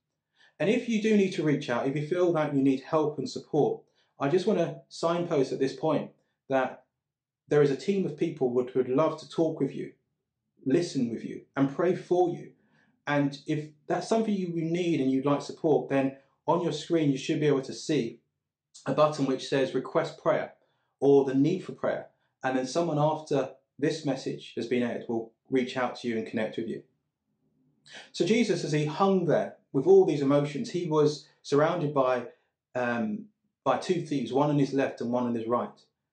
And 0.61 0.69
if 0.69 0.87
you 0.87 1.01
do 1.01 1.17
need 1.17 1.31
to 1.31 1.43
reach 1.43 1.71
out, 1.71 1.87
if 1.87 1.95
you 1.95 2.05
feel 2.05 2.31
that 2.33 2.53
you 2.53 2.61
need 2.61 2.81
help 2.81 3.17
and 3.17 3.27
support, 3.27 3.81
I 4.19 4.29
just 4.29 4.45
want 4.45 4.59
to 4.59 4.81
signpost 4.89 5.51
at 5.51 5.57
this 5.57 5.75
point 5.75 6.11
that 6.49 6.83
there 7.47 7.63
is 7.63 7.71
a 7.71 7.75
team 7.75 8.05
of 8.05 8.15
people 8.15 8.49
who 8.49 8.57
would 8.75 8.87
love 8.87 9.19
to 9.21 9.27
talk 9.27 9.59
with 9.59 9.73
you, 9.73 9.93
listen 10.63 11.09
with 11.09 11.25
you, 11.25 11.41
and 11.57 11.75
pray 11.75 11.95
for 11.95 12.29
you. 12.29 12.51
And 13.07 13.39
if 13.47 13.69
that's 13.87 14.07
something 14.07 14.35
you 14.35 14.49
need 14.53 15.01
and 15.01 15.11
you'd 15.11 15.25
like 15.25 15.41
support, 15.41 15.89
then 15.89 16.17
on 16.45 16.61
your 16.61 16.73
screen 16.73 17.09
you 17.09 17.17
should 17.17 17.39
be 17.39 17.47
able 17.47 17.63
to 17.63 17.73
see 17.73 18.19
a 18.85 18.93
button 18.93 19.25
which 19.25 19.49
says 19.49 19.73
request 19.73 20.21
prayer 20.21 20.53
or 20.99 21.25
the 21.25 21.33
need 21.33 21.61
for 21.65 21.71
prayer. 21.71 22.09
And 22.43 22.55
then 22.55 22.67
someone 22.67 22.99
after 22.99 23.49
this 23.79 24.05
message 24.05 24.53
has 24.55 24.67
been 24.67 24.83
aired 24.83 25.05
will 25.09 25.33
reach 25.49 25.75
out 25.75 25.95
to 26.01 26.07
you 26.07 26.19
and 26.19 26.27
connect 26.27 26.57
with 26.57 26.67
you. 26.67 26.83
So 28.11 28.25
Jesus, 28.25 28.63
as 28.63 28.71
he 28.71 28.85
hung 28.85 29.25
there 29.25 29.55
with 29.73 29.85
all 29.85 30.05
these 30.05 30.21
emotions, 30.21 30.71
he 30.71 30.87
was 30.87 31.27
surrounded 31.41 31.93
by 31.93 32.27
um, 32.75 33.25
by 33.63 33.77
two 33.77 34.01
thieves, 34.01 34.33
one 34.33 34.49
on 34.49 34.57
his 34.57 34.73
left 34.73 35.01
and 35.01 35.11
one 35.11 35.25
on 35.25 35.35
his 35.35 35.47
right. 35.47 35.69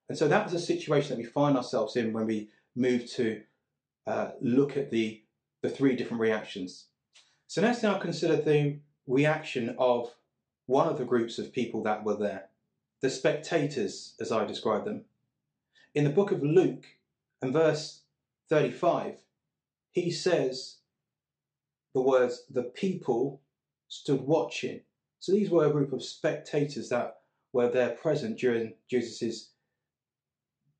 And 0.09 0.19
so 0.19 0.29
that 0.29 0.45
was 0.45 0.55
a 0.55 0.59
situation 0.59 1.11
that 1.11 1.23
we 1.23 1.25
find 1.25 1.57
ourselves 1.57 1.97
in 1.97 2.13
when 2.13 2.27
we 2.27 2.51
move 2.77 3.11
to 3.13 3.43
uh, 4.07 4.31
look 4.41 4.77
at 4.77 4.91
the 4.91 5.23
the 5.63 5.71
three 5.71 5.97
different 5.97 6.21
reactions. 6.21 6.87
So 7.47 7.63
let's 7.63 7.83
now 7.83 7.99
consider 7.99 8.37
the 8.37 8.79
reaction 9.07 9.75
of 9.79 10.15
one 10.67 10.89
of 10.89 10.99
the 10.99 11.05
groups 11.05 11.39
of 11.39 11.53
people 11.53 11.83
that 11.85 12.05
were 12.05 12.17
there. 12.17 12.49
the 13.01 13.11
spectators, 13.11 14.15
as 14.21 14.33
I 14.33 14.45
describe 14.45 14.85
them. 14.85 15.05
In 15.95 16.05
the 16.05 16.11
book 16.11 16.33
of 16.33 16.43
Luke, 16.43 16.85
and 17.41 17.53
verse 17.53 18.03
35, 18.49 19.19
he 19.93 20.11
says 20.11 20.78
the 21.95 22.03
words, 22.03 22.45
the 22.51 22.65
people 22.65 23.41
stood 23.89 24.21
watching. 24.21 24.81
So 25.21 25.33
these 25.33 25.51
were 25.51 25.67
a 25.67 25.73
group 25.73 25.93
of 25.93 26.03
spectators 26.03 26.89
that 26.91 27.17
were 27.53 27.71
there 27.71 27.91
present 27.91 28.39
during 28.39 28.75
Jesus' 28.91 29.51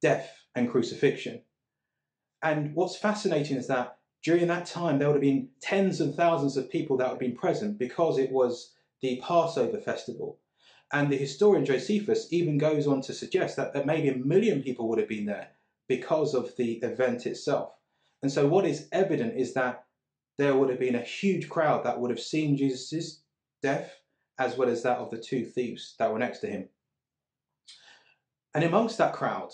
death 0.01 0.45
and 0.55 0.71
crucifixion. 0.71 1.43
And 2.43 2.75
what's 2.75 2.97
fascinating 2.97 3.57
is 3.57 3.67
that 3.67 3.99
during 4.23 4.47
that 4.49 4.67
time 4.67 4.99
there 4.99 5.09
would 5.09 5.17
have 5.17 5.23
been 5.23 5.49
tens 5.61 6.01
and 6.01 6.15
thousands 6.15 6.57
of 6.57 6.71
people 6.71 6.97
that 6.97 7.05
would 7.05 7.15
have 7.15 7.19
been 7.19 7.37
present 7.37 7.79
because 7.79 8.19
it 8.19 8.31
was 8.31 8.75
the 9.01 9.21
Passover 9.27 9.79
festival. 9.79 10.39
And 10.93 11.11
the 11.11 11.17
historian 11.17 11.65
Josephus 11.65 12.29
even 12.31 12.59
goes 12.59 12.87
on 12.87 13.03
to 13.03 13.13
suggest 13.13 13.57
that, 13.57 13.75
that 13.75 13.87
maybe 13.87 14.09
a 14.09 14.17
million 14.17 14.63
people 14.63 14.89
would 14.89 14.99
have 14.99 15.09
been 15.09 15.27
there 15.27 15.49
because 15.89 16.35
of 16.35 16.57
the 16.57 16.75
event 16.75 17.27
itself. 17.27 17.73
And 18.23 18.33
so, 18.33 18.49
what 18.49 18.67
is 18.67 18.89
evident 18.91 19.39
is 19.39 19.55
that 19.55 19.85
there 20.39 20.57
would 20.57 20.71
have 20.71 20.79
been 20.79 20.95
a 20.95 21.03
huge 21.03 21.49
crowd 21.49 21.85
that 21.85 22.01
would 22.01 22.11
have 22.11 22.21
seen 22.21 22.57
Jesus' 22.57 23.21
death 23.63 24.01
as 24.39 24.57
well 24.57 24.69
as 24.69 24.83
that 24.85 24.99
of 24.99 25.11
the 25.11 25.19
two 25.19 25.45
thieves 25.45 25.97
that 25.99 26.13
were 26.13 26.19
next 26.19 26.39
to 26.39 26.47
him. 26.47 26.69
And 28.55 28.65
amongst 28.65 28.99
that 28.99 29.13
crowd, 29.13 29.51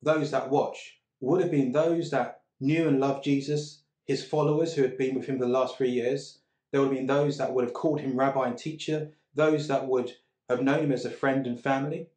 those 0.00 0.30
that 0.30 0.48
watch 0.48 1.00
would 1.20 1.40
have 1.40 1.50
been 1.50 1.72
those 1.72 2.10
that 2.10 2.42
knew 2.60 2.86
and 2.88 3.00
loved 3.00 3.24
Jesus, 3.24 3.82
his 4.06 4.24
followers 4.24 4.74
who 4.74 4.82
had 4.82 4.96
been 4.96 5.14
with 5.14 5.26
him 5.26 5.38
for 5.38 5.44
the 5.44 5.50
last 5.50 5.76
three 5.76 5.90
years. 5.90 6.38
There 6.70 6.80
would 6.80 6.88
have 6.88 6.96
been 6.96 7.06
those 7.06 7.38
that 7.38 7.52
would 7.52 7.64
have 7.64 7.74
called 7.74 8.00
him 8.00 8.18
rabbi 8.18 8.46
and 8.48 8.56
teacher, 8.56 9.10
those 9.34 9.68
that 9.68 9.88
would 9.88 10.12
have 10.48 10.62
known 10.62 10.84
him 10.84 10.92
as 10.92 11.04
a 11.04 11.10
friend 11.10 11.46
and 11.46 11.60
family. 11.60 12.08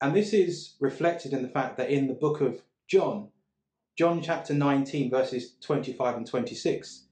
And 0.00 0.14
this 0.14 0.32
is 0.32 0.74
reflected 0.80 1.32
in 1.32 1.42
the 1.42 1.48
fact 1.48 1.76
that 1.76 1.90
in 1.90 2.06
the 2.06 2.14
book 2.14 2.40
of 2.40 2.62
John, 2.86 3.28
John 3.96 4.22
chapter 4.22 4.54
19, 4.54 5.10
verses 5.10 5.54
25 5.60 6.16
and 6.16 6.26
26, 6.26 7.07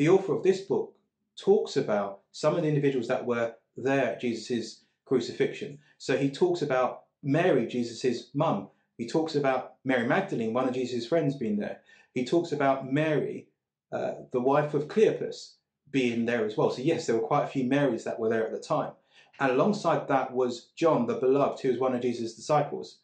the 0.00 0.08
author 0.08 0.32
of 0.32 0.42
this 0.42 0.62
book 0.62 0.96
talks 1.38 1.76
about 1.76 2.20
some 2.32 2.56
of 2.56 2.62
the 2.62 2.68
individuals 2.68 3.06
that 3.08 3.26
were 3.26 3.52
there 3.76 4.12
at 4.12 4.20
Jesus' 4.22 4.80
crucifixion. 5.04 5.78
So 5.98 6.16
he 6.16 6.30
talks 6.30 6.62
about 6.62 7.02
Mary, 7.22 7.66
Jesus' 7.66 8.30
mum. 8.32 8.68
He 8.96 9.06
talks 9.06 9.34
about 9.34 9.74
Mary 9.84 10.08
Magdalene, 10.08 10.54
one 10.54 10.66
of 10.66 10.72
Jesus' 10.72 11.06
friends, 11.06 11.34
being 11.36 11.58
there. 11.58 11.82
He 12.14 12.24
talks 12.24 12.50
about 12.52 12.90
Mary, 12.90 13.48
uh, 13.92 14.12
the 14.32 14.40
wife 14.40 14.72
of 14.72 14.88
Cleopas, 14.88 15.56
being 15.90 16.24
there 16.24 16.46
as 16.46 16.56
well. 16.56 16.70
So, 16.70 16.80
yes, 16.80 17.04
there 17.04 17.16
were 17.16 17.28
quite 17.28 17.44
a 17.44 17.48
few 17.48 17.64
Marys 17.64 18.04
that 18.04 18.18
were 18.18 18.30
there 18.30 18.46
at 18.46 18.52
the 18.52 18.58
time. 18.58 18.92
And 19.38 19.52
alongside 19.52 20.08
that 20.08 20.32
was 20.32 20.70
John, 20.76 21.08
the 21.08 21.16
beloved, 21.16 21.60
who 21.60 21.68
was 21.68 21.78
one 21.78 21.94
of 21.94 22.00
Jesus' 22.00 22.32
disciples. 22.32 23.00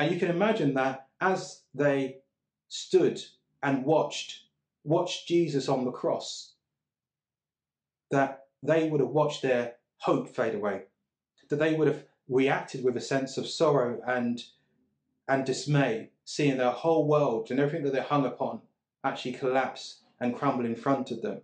And 0.00 0.12
you 0.12 0.18
can 0.18 0.30
imagine 0.30 0.74
that 0.74 1.06
as 1.20 1.62
they 1.74 2.16
stood 2.66 3.22
and 3.62 3.84
watched, 3.84 4.46
watched 4.84 5.28
Jesus 5.28 5.68
on 5.68 5.84
the 5.84 5.90
cross, 5.90 6.54
that 8.10 8.46
they 8.62 8.88
would 8.88 9.00
have 9.00 9.10
watched 9.10 9.42
their 9.42 9.74
hope 9.98 10.28
fade 10.28 10.54
away, 10.54 10.82
that 11.48 11.58
they 11.58 11.74
would 11.74 11.88
have 11.88 12.04
reacted 12.28 12.84
with 12.84 12.96
a 12.96 13.00
sense 13.00 13.36
of 13.36 13.46
sorrow 13.46 14.00
and 14.06 14.44
and 15.28 15.46
dismay, 15.46 16.10
seeing 16.24 16.56
their 16.56 16.70
whole 16.70 17.06
world 17.06 17.50
and 17.50 17.60
everything 17.60 17.84
that 17.84 17.92
they 17.92 18.00
hung 18.00 18.26
upon 18.26 18.60
actually 19.04 19.32
collapse 19.32 20.00
and 20.18 20.36
crumble 20.36 20.66
in 20.66 20.74
front 20.74 21.12
of 21.12 21.22
them. 21.22 21.40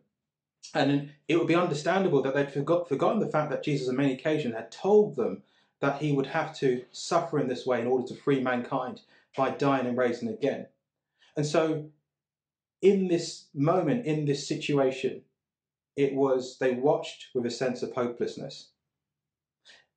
And 0.74 1.10
it 1.28 1.38
would 1.38 1.46
be 1.46 1.54
understandable 1.54 2.20
that 2.22 2.34
they'd 2.34 2.50
forgot, 2.50 2.88
forgotten 2.88 3.20
the 3.20 3.30
fact 3.30 3.50
that 3.50 3.62
Jesus 3.62 3.88
on 3.88 3.96
many 3.96 4.12
occasions 4.12 4.54
had 4.54 4.72
told 4.72 5.14
them 5.14 5.42
that 5.80 6.02
he 6.02 6.12
would 6.12 6.26
have 6.26 6.56
to 6.58 6.84
suffer 6.90 7.38
in 7.38 7.48
this 7.48 7.64
way 7.64 7.80
in 7.80 7.86
order 7.86 8.06
to 8.08 8.14
free 8.14 8.40
mankind 8.40 9.02
by 9.36 9.50
dying 9.50 9.86
and 9.86 9.96
raising 9.96 10.28
again. 10.28 10.66
And 11.36 11.46
so, 11.46 11.90
in 12.82 13.08
this 13.08 13.46
moment, 13.54 14.06
in 14.06 14.24
this 14.24 14.46
situation, 14.46 15.22
it 15.96 16.14
was 16.14 16.58
they 16.58 16.74
watched 16.74 17.28
with 17.34 17.46
a 17.46 17.50
sense 17.50 17.82
of 17.82 17.92
hopelessness. 17.92 18.70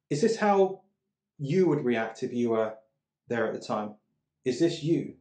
Is 0.10 0.22
this 0.22 0.38
how 0.38 0.82
you 1.38 1.68
would 1.68 1.86
react 1.86 2.24
if 2.24 2.34
you 2.34 2.52
were 2.52 2.74
there 3.28 3.48
at 3.48 3.54
the 3.54 3.66
time? 3.66 3.96
Is 4.46 4.60
this 4.60 4.82
you? 4.84 5.16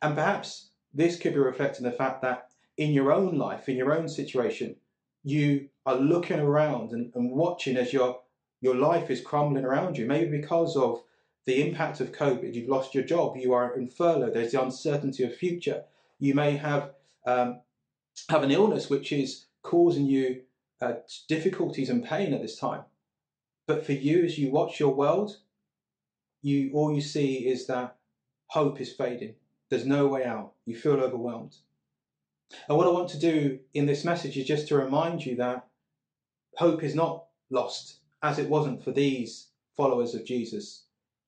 And 0.00 0.14
perhaps 0.14 0.70
this 0.92 1.18
could 1.18 1.34
be 1.34 1.40
reflecting 1.40 1.84
the 1.84 1.92
fact 1.92 2.22
that 2.22 2.48
in 2.76 2.92
your 2.92 3.12
own 3.12 3.36
life, 3.38 3.68
in 3.68 3.76
your 3.76 3.92
own 3.92 4.08
situation, 4.08 4.76
you 5.24 5.68
are 5.86 5.96
looking 5.96 6.40
around 6.40 6.92
and, 6.92 7.12
and 7.14 7.30
watching 7.30 7.76
as 7.76 7.92
your 7.92 8.20
your 8.60 8.76
life 8.76 9.10
is 9.10 9.20
crumbling 9.20 9.64
around 9.64 9.98
you. 9.98 10.06
Maybe 10.06 10.38
because 10.38 10.76
of 10.76 11.02
the 11.46 11.66
impact 11.66 12.00
of 12.00 12.12
COVID, 12.12 12.54
you've 12.54 12.68
lost 12.68 12.94
your 12.94 13.02
job, 13.02 13.36
you 13.36 13.52
are 13.52 13.74
in 13.76 13.88
furlough, 13.88 14.30
there's 14.30 14.52
the 14.52 14.62
uncertainty 14.62 15.24
of 15.24 15.34
future. 15.34 15.84
You 16.22 16.36
may 16.36 16.56
have 16.56 16.92
um, 17.26 17.62
have 18.28 18.44
an 18.44 18.52
illness 18.52 18.88
which 18.88 19.10
is 19.10 19.46
causing 19.64 20.06
you 20.06 20.42
uh, 20.80 20.92
difficulties 21.26 21.90
and 21.90 22.04
pain 22.04 22.32
at 22.32 22.40
this 22.40 22.56
time. 22.56 22.82
But 23.66 23.84
for 23.84 23.90
you, 23.90 24.24
as 24.24 24.38
you 24.38 24.52
watch 24.52 24.78
your 24.78 24.94
world, 24.94 25.38
you 26.40 26.70
all 26.74 26.94
you 26.94 27.00
see 27.00 27.48
is 27.48 27.66
that 27.66 27.96
hope 28.46 28.80
is 28.80 28.92
fading. 28.92 29.34
There's 29.68 29.84
no 29.84 30.06
way 30.06 30.24
out. 30.24 30.52
You 30.64 30.76
feel 30.76 31.00
overwhelmed. 31.00 31.56
And 32.68 32.78
what 32.78 32.86
I 32.86 32.90
want 32.90 33.08
to 33.10 33.18
do 33.18 33.58
in 33.74 33.86
this 33.86 34.04
message 34.04 34.36
is 34.36 34.46
just 34.46 34.68
to 34.68 34.76
remind 34.76 35.26
you 35.26 35.34
that 35.38 35.66
hope 36.56 36.84
is 36.84 36.94
not 36.94 37.24
lost, 37.50 37.96
as 38.22 38.38
it 38.38 38.48
wasn't 38.48 38.84
for 38.84 38.92
these 38.92 39.48
followers 39.76 40.14
of 40.14 40.24
Jesus. 40.24 40.84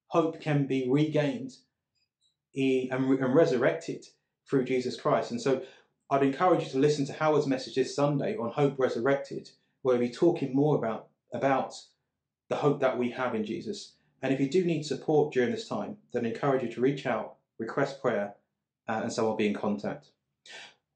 Hope 0.07 0.39
can 0.39 0.67
be 0.67 0.87
regained 0.89 1.57
and 2.55 3.35
resurrected 3.35 4.07
through 4.49 4.65
Jesus 4.65 4.99
Christ. 4.99 5.31
And 5.31 5.41
so 5.41 5.63
I'd 6.09 6.23
encourage 6.23 6.63
you 6.63 6.69
to 6.71 6.79
listen 6.79 7.05
to 7.07 7.13
Howard's 7.13 7.47
message 7.47 7.75
this 7.75 7.95
Sunday 7.95 8.37
on 8.37 8.51
Hope 8.51 8.77
Resurrected, 8.77 9.49
where 9.81 9.97
we'll 9.97 10.07
be 10.07 10.13
talking 10.13 10.53
more 10.53 10.75
about, 10.77 11.07
about 11.33 11.73
the 12.49 12.57
hope 12.57 12.79
that 12.81 12.97
we 12.97 13.09
have 13.11 13.33
in 13.33 13.43
Jesus. 13.43 13.93
And 14.21 14.33
if 14.33 14.39
you 14.39 14.49
do 14.49 14.63
need 14.63 14.85
support 14.85 15.33
during 15.33 15.51
this 15.51 15.67
time, 15.67 15.97
then 16.13 16.25
I 16.25 16.29
encourage 16.29 16.63
you 16.63 16.71
to 16.71 16.81
reach 16.81 17.05
out, 17.05 17.35
request 17.57 18.01
prayer, 18.01 18.35
uh, 18.87 19.01
and 19.03 19.11
so 19.11 19.27
I'll 19.27 19.35
be 19.35 19.47
in 19.47 19.53
contact. 19.53 20.09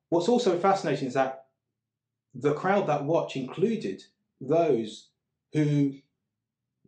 What's 0.10 0.30
also 0.30 0.60
fascinating 0.60 1.08
is 1.08 1.14
that 1.16 1.46
the 2.34 2.54
crowd 2.54 2.88
that 2.88 3.06
watch 3.06 3.36
included 3.36 4.04
those 4.40 5.10
who 5.54 5.96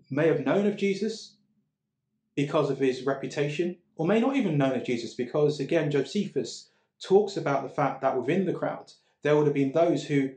may 0.10 0.28
have 0.28 0.46
known 0.46 0.68
of 0.68 0.78
Jesus 0.78 1.38
because 2.36 2.70
of 2.70 2.80
his 2.80 3.06
reputation, 3.06 3.78
or 4.02 4.08
may 4.08 4.20
not 4.20 4.36
even 4.36 4.58
known 4.58 4.76
of 4.76 4.84
Jesus 4.84 5.14
because, 5.14 5.60
again, 5.60 5.92
Josephus 5.92 6.72
talks 7.04 7.38
about 7.38 7.62
the 7.62 7.70
fact 7.70 8.02
that 8.02 8.18
within 8.18 8.48
the 8.48 8.54
crowd 8.54 8.92
there 9.22 9.38
would 9.38 9.46
have 9.46 9.54
been 9.54 9.74
those 9.74 10.06
who 10.06 10.32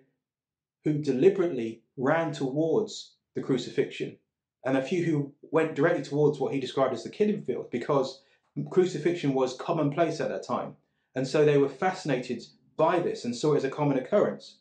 who 0.85 0.99
deliberately 0.99 1.81
ran 1.97 2.31
towards 2.31 3.15
the 3.35 3.41
crucifixion 3.41 4.19
and 4.67 4.77
a 4.77 4.83
few 4.83 5.03
who 5.07 5.33
went 5.51 5.75
directly 5.75 6.03
towards 6.03 6.39
what 6.39 6.53
he 6.53 6.61
described 6.61 6.93
as 6.93 7.05
the 7.05 7.09
killing 7.09 7.41
field 7.41 7.71
because 7.71 8.21
crucifixion 8.69 9.33
was 9.33 9.57
commonplace 9.57 10.21
at 10.21 10.29
that 10.29 10.47
time. 10.47 10.77
And 11.15 11.27
so 11.27 11.47
they 11.47 11.57
were 11.57 11.71
fascinated 11.71 12.45
by 12.77 13.01
this 13.01 13.25
and 13.25 13.35
saw 13.35 13.55
it 13.55 13.59
as 13.59 13.65
a 13.65 13.71
common 13.71 13.97
occurrence. 13.97 14.59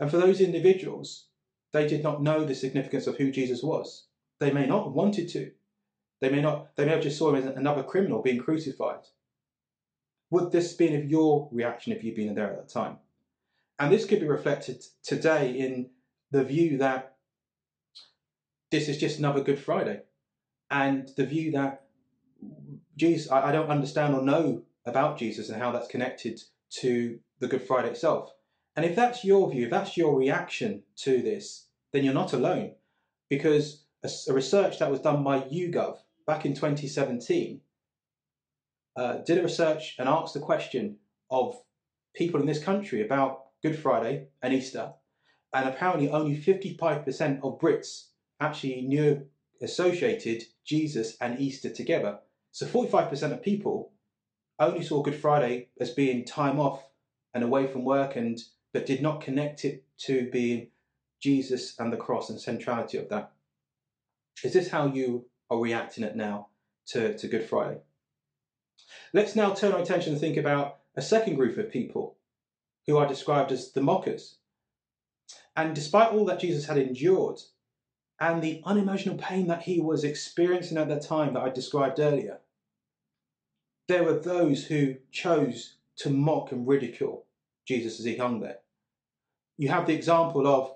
And 0.00 0.10
for 0.10 0.16
those 0.16 0.40
individuals 0.40 1.26
they 1.72 1.86
did 1.86 2.02
not 2.02 2.22
know 2.22 2.46
the 2.46 2.54
significance 2.54 3.06
of 3.06 3.18
who 3.18 3.30
jesus 3.30 3.62
was. 3.62 4.06
They 4.38 4.52
may 4.52 4.64
not 4.64 4.84
have 4.84 4.94
wanted 4.94 5.28
to 5.30 5.52
they 6.20 6.30
may 6.30 6.40
not 6.40 6.74
they 6.76 6.84
may 6.84 6.92
have 6.92 7.02
just 7.02 7.18
saw 7.18 7.30
him 7.30 7.36
as 7.36 7.56
another 7.56 7.82
criminal 7.82 8.22
being 8.22 8.38
crucified 8.38 9.04
would 10.30 10.52
this 10.52 10.70
have 10.70 10.78
been 10.78 11.08
your 11.08 11.48
reaction 11.52 11.92
if 11.92 12.04
you'd 12.04 12.16
been 12.16 12.34
there 12.34 12.50
at 12.50 12.56
that 12.58 12.68
time? 12.68 12.98
And 13.78 13.92
this 13.92 14.04
could 14.04 14.20
be 14.20 14.26
reflected 14.26 14.84
today 15.02 15.52
in 15.52 15.90
the 16.30 16.44
view 16.44 16.78
that 16.78 17.16
this 18.70 18.88
is 18.88 18.98
just 18.98 19.18
another 19.18 19.40
Good 19.40 19.58
Friday, 19.58 20.02
and 20.70 21.08
the 21.16 21.24
view 21.24 21.52
that 21.52 21.86
Jesus, 22.96 23.30
I, 23.30 23.48
I 23.48 23.52
don't 23.52 23.70
understand 23.70 24.14
or 24.14 24.20
know 24.20 24.62
about 24.84 25.18
Jesus 25.18 25.48
and 25.48 25.60
how 25.60 25.72
that's 25.72 25.88
connected 25.88 26.42
to 26.80 27.18
the 27.38 27.48
Good 27.48 27.62
Friday 27.62 27.90
itself. 27.90 28.30
And 28.76 28.84
if 28.84 28.94
that's 28.94 29.24
your 29.24 29.50
view, 29.50 29.64
if 29.64 29.70
that's 29.70 29.96
your 29.96 30.18
reaction 30.18 30.82
to 30.96 31.22
this, 31.22 31.68
then 31.92 32.04
you're 32.04 32.12
not 32.12 32.34
alone. 32.34 32.72
Because 33.30 33.84
a, 34.04 34.10
a 34.28 34.34
research 34.34 34.78
that 34.78 34.90
was 34.90 35.00
done 35.00 35.24
by 35.24 35.40
YouGov 35.40 35.96
back 36.28 36.44
in 36.44 36.52
2017 36.52 37.62
uh, 38.96 39.14
did 39.24 39.38
a 39.38 39.42
research 39.42 39.96
and 39.98 40.08
asked 40.08 40.34
the 40.34 40.40
question 40.40 40.98
of 41.30 41.56
people 42.14 42.38
in 42.38 42.46
this 42.46 42.62
country 42.62 43.02
about 43.04 43.46
Good 43.62 43.78
Friday 43.78 44.28
and 44.42 44.52
Easter, 44.52 44.92
and 45.54 45.66
apparently 45.66 46.10
only 46.10 46.36
55% 46.36 47.40
of 47.42 47.58
Brits 47.58 48.08
actually 48.40 48.82
knew 48.82 49.26
associated 49.62 50.44
Jesus 50.64 51.16
and 51.20 51.40
Easter 51.40 51.70
together. 51.70 52.18
So 52.52 52.66
45% 52.66 53.32
of 53.32 53.42
people 53.42 53.92
only 54.60 54.82
saw 54.82 55.02
Good 55.02 55.16
Friday 55.18 55.68
as 55.80 55.90
being 55.90 56.26
time 56.26 56.60
off 56.60 56.82
and 57.32 57.42
away 57.42 57.66
from 57.66 57.84
work 57.84 58.16
and 58.16 58.38
but 58.74 58.84
did 58.84 59.00
not 59.00 59.22
connect 59.22 59.64
it 59.64 59.84
to 60.00 60.28
being 60.30 60.68
Jesus 61.22 61.74
and 61.78 61.90
the 61.90 61.96
cross 61.96 62.28
and 62.28 62.38
centrality 62.38 62.98
of 62.98 63.08
that. 63.08 63.32
Is 64.44 64.52
this 64.52 64.68
how 64.68 64.86
you 64.86 65.24
are 65.50 65.58
reacting 65.58 66.04
it 66.04 66.16
now 66.16 66.48
to, 66.88 67.16
to 67.16 67.28
Good 67.28 67.48
Friday. 67.48 67.80
Let's 69.12 69.36
now 69.36 69.52
turn 69.52 69.72
our 69.72 69.80
attention 69.80 70.12
and 70.12 70.20
think 70.20 70.36
about 70.36 70.78
a 70.96 71.02
second 71.02 71.36
group 71.36 71.58
of 71.58 71.70
people 71.70 72.16
who 72.86 72.96
are 72.96 73.06
described 73.06 73.52
as 73.52 73.72
the 73.72 73.80
mockers. 73.80 74.36
And 75.56 75.74
despite 75.74 76.12
all 76.12 76.24
that 76.26 76.40
Jesus 76.40 76.66
had 76.66 76.78
endured 76.78 77.40
and 78.20 78.42
the 78.42 78.62
unimaginable 78.64 79.22
pain 79.22 79.46
that 79.48 79.62
he 79.62 79.80
was 79.80 80.04
experiencing 80.04 80.78
at 80.78 80.88
that 80.88 81.02
time 81.02 81.34
that 81.34 81.42
I 81.42 81.50
described 81.50 82.00
earlier, 82.00 82.38
there 83.88 84.04
were 84.04 84.18
those 84.18 84.66
who 84.66 84.96
chose 85.10 85.76
to 85.96 86.10
mock 86.10 86.52
and 86.52 86.66
ridicule 86.66 87.24
Jesus 87.66 87.98
as 87.98 88.04
he 88.04 88.16
hung 88.16 88.40
there. 88.40 88.58
You 89.56 89.68
have 89.68 89.86
the 89.86 89.94
example 89.94 90.46
of 90.46 90.74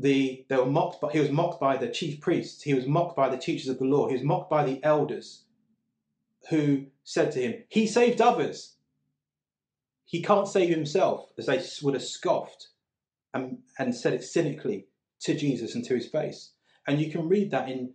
the 0.00 0.44
they 0.48 0.56
were 0.56 0.66
mocked 0.66 1.12
he 1.12 1.20
was 1.20 1.30
mocked 1.30 1.60
by 1.60 1.76
the 1.76 1.88
chief 1.88 2.20
priests, 2.20 2.62
he 2.62 2.74
was 2.74 2.86
mocked 2.86 3.16
by 3.16 3.28
the 3.28 3.36
teachers 3.36 3.68
of 3.68 3.78
the 3.78 3.84
law, 3.84 4.08
he 4.08 4.14
was 4.14 4.24
mocked 4.24 4.50
by 4.50 4.64
the 4.64 4.82
elders 4.82 5.44
who 6.48 6.86
said 7.04 7.32
to 7.32 7.40
him, 7.40 7.64
He 7.68 7.86
saved 7.86 8.20
others. 8.20 8.76
He 10.04 10.22
can't 10.22 10.48
save 10.48 10.70
himself, 10.70 11.30
as 11.38 11.46
they 11.46 11.62
would 11.82 11.94
have 11.94 12.02
scoffed 12.02 12.68
and, 13.32 13.58
and 13.78 13.94
said 13.94 14.14
it 14.14 14.24
cynically 14.24 14.86
to 15.20 15.36
Jesus 15.36 15.74
and 15.74 15.84
to 15.84 15.94
his 15.94 16.08
face. 16.08 16.52
And 16.86 17.00
you 17.00 17.12
can 17.12 17.28
read 17.28 17.50
that 17.52 17.68
in 17.68 17.92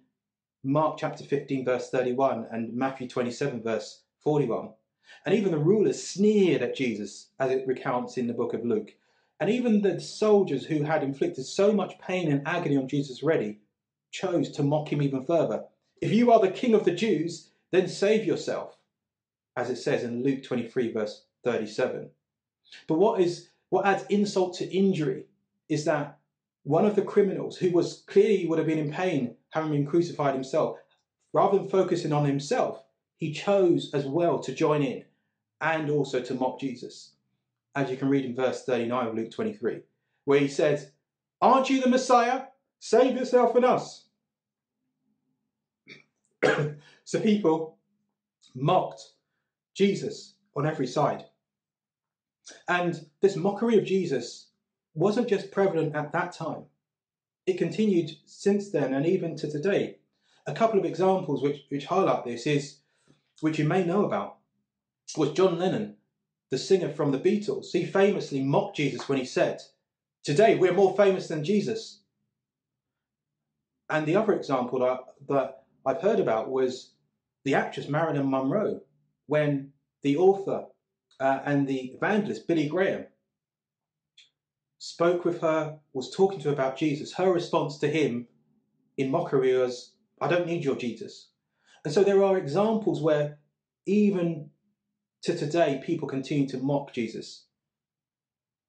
Mark 0.63 0.97
chapter 0.97 1.23
15, 1.23 1.65
verse 1.65 1.89
31, 1.89 2.47
and 2.51 2.73
Matthew 2.73 3.09
27, 3.09 3.61
verse 3.61 4.03
41. 4.23 4.69
And 5.25 5.35
even 5.35 5.51
the 5.51 5.57
rulers 5.57 6.07
sneered 6.07 6.61
at 6.61 6.75
Jesus, 6.75 7.31
as 7.39 7.51
it 7.51 7.67
recounts 7.67 8.17
in 8.17 8.27
the 8.27 8.33
book 8.33 8.53
of 8.53 8.63
Luke. 8.63 8.91
And 9.39 9.49
even 9.49 9.81
the 9.81 9.99
soldiers 9.99 10.65
who 10.65 10.83
had 10.83 11.03
inflicted 11.03 11.45
so 11.45 11.73
much 11.73 11.99
pain 11.99 12.31
and 12.31 12.47
agony 12.47 12.77
on 12.77 12.87
Jesus 12.87 13.21
already 13.21 13.59
chose 14.11 14.49
to 14.51 14.63
mock 14.63 14.91
him 14.91 15.01
even 15.01 15.25
further. 15.25 15.65
If 16.01 16.11
you 16.11 16.31
are 16.31 16.39
the 16.39 16.51
king 16.51 16.73
of 16.73 16.85
the 16.85 16.95
Jews, 16.95 17.49
then 17.71 17.87
save 17.87 18.25
yourself, 18.25 18.77
as 19.57 19.69
it 19.69 19.77
says 19.77 20.03
in 20.03 20.23
Luke 20.23 20.43
23, 20.43 20.93
verse 20.93 21.25
37. 21.43 22.09
But 22.87 22.97
what 22.97 23.19
is 23.19 23.49
what 23.69 23.85
adds 23.85 24.05
insult 24.09 24.55
to 24.55 24.73
injury 24.73 25.25
is 25.67 25.85
that 25.85 26.17
one 26.63 26.85
of 26.85 26.95
the 26.95 27.01
criminals 27.01 27.57
who 27.57 27.71
was 27.71 28.03
clearly 28.07 28.45
would 28.45 28.57
have 28.57 28.67
been 28.67 28.79
in 28.79 28.91
pain 28.91 29.35
having 29.49 29.71
been 29.71 29.85
crucified 29.85 30.33
himself, 30.33 30.77
rather 31.33 31.57
than 31.57 31.67
focusing 31.67 32.13
on 32.13 32.25
himself, 32.25 32.83
he 33.17 33.33
chose 33.33 33.93
as 33.93 34.05
well 34.05 34.39
to 34.39 34.53
join 34.53 34.81
in 34.81 35.03
and 35.61 35.89
also 35.89 36.21
to 36.21 36.33
mock 36.33 36.59
Jesus. 36.59 37.14
As 37.75 37.91
you 37.91 37.97
can 37.97 38.09
read 38.09 38.25
in 38.25 38.35
verse 38.35 38.63
39 38.63 39.07
of 39.07 39.15
Luke 39.15 39.31
23, 39.31 39.81
where 40.23 40.39
he 40.39 40.47
says, 40.47 40.91
Aren't 41.41 41.69
you 41.69 41.81
the 41.81 41.89
Messiah? 41.89 42.43
Save 42.79 43.17
yourself 43.17 43.55
and 43.55 43.65
us. 43.65 44.05
so 47.03 47.19
people 47.19 47.77
mocked 48.53 49.01
Jesus 49.73 50.35
on 50.55 50.65
every 50.65 50.87
side. 50.87 51.25
And 52.67 53.07
this 53.21 53.35
mockery 53.35 53.77
of 53.77 53.85
Jesus 53.85 54.47
wasn't 54.93 55.27
just 55.27 55.51
prevalent 55.51 55.95
at 55.95 56.13
that 56.13 56.31
time, 56.31 56.65
it 57.45 57.57
continued 57.57 58.11
since 58.25 58.71
then 58.71 58.93
and 58.93 59.05
even 59.05 59.35
to 59.37 59.51
today. 59.51 59.97
A 60.47 60.53
couple 60.53 60.79
of 60.79 60.85
examples 60.85 61.41
which, 61.41 61.65
which 61.69 61.85
highlight 61.85 62.23
this 62.23 62.47
is, 62.47 62.77
which 63.41 63.59
you 63.59 63.65
may 63.65 63.83
know 63.83 64.05
about, 64.05 64.37
was 65.17 65.31
John 65.33 65.59
Lennon, 65.59 65.97
the 66.51 66.57
singer 66.57 66.89
from 66.89 67.11
the 67.11 67.19
Beatles. 67.19 67.71
He 67.71 67.85
famously 67.85 68.41
mocked 68.43 68.77
Jesus 68.77 69.07
when 69.09 69.17
he 69.17 69.25
said, 69.25 69.61
Today 70.23 70.55
we're 70.55 70.73
more 70.73 70.95
famous 70.95 71.27
than 71.27 71.43
Jesus. 71.43 72.01
And 73.89 74.05
the 74.05 74.15
other 74.15 74.33
example 74.33 74.79
that, 74.79 74.99
that 75.27 75.63
I've 75.85 76.01
heard 76.01 76.19
about 76.19 76.49
was 76.49 76.93
the 77.43 77.53
actress 77.53 77.87
Marilyn 77.87 78.29
Monroe, 78.29 78.81
when 79.27 79.71
the 80.01 80.17
author 80.17 80.65
uh, 81.19 81.39
and 81.45 81.67
the 81.67 81.91
evangelist 81.93 82.47
Billy 82.47 82.67
Graham 82.67 83.05
spoke 84.79 85.25
with 85.25 85.41
her, 85.41 85.77
was 85.93 86.11
talking 86.11 86.39
to 86.39 86.49
her 86.49 86.53
about 86.53 86.77
Jesus, 86.77 87.13
her 87.13 87.31
response 87.31 87.77
to 87.79 87.87
him 87.87 88.27
in 88.97 89.11
mockery 89.11 89.55
was, 89.57 89.93
I 90.21 90.27
don't 90.27 90.47
need 90.47 90.63
your 90.63 90.75
Jesus. 90.75 91.29
And 91.83 91.93
so 91.93 92.03
there 92.03 92.23
are 92.23 92.37
examples 92.37 93.01
where 93.01 93.37
even 93.85 94.49
to 95.25 95.35
today, 95.35 95.81
people 95.83 96.07
continue 96.07 96.47
to 96.49 96.57
mock 96.59 96.93
Jesus. 96.93 97.45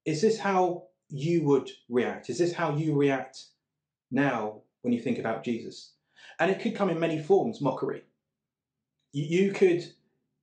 Is 0.07 0.23
this 0.23 0.39
how 0.39 0.85
you 1.11 1.45
would 1.45 1.71
react? 1.91 2.31
Is 2.31 2.39
this 2.39 2.55
how 2.55 2.75
you 2.75 2.95
react 2.95 3.45
now 4.11 4.63
when 4.81 4.95
you 4.95 5.01
think 5.01 5.19
about 5.19 5.45
Jesus? 5.45 5.93
And 6.41 6.51
it 6.51 6.61
could 6.61 6.75
come 6.75 6.89
in 6.89 6.99
many 6.99 7.21
forms 7.21 7.61
mockery. 7.61 8.05
You 9.13 9.53
could 9.53 9.85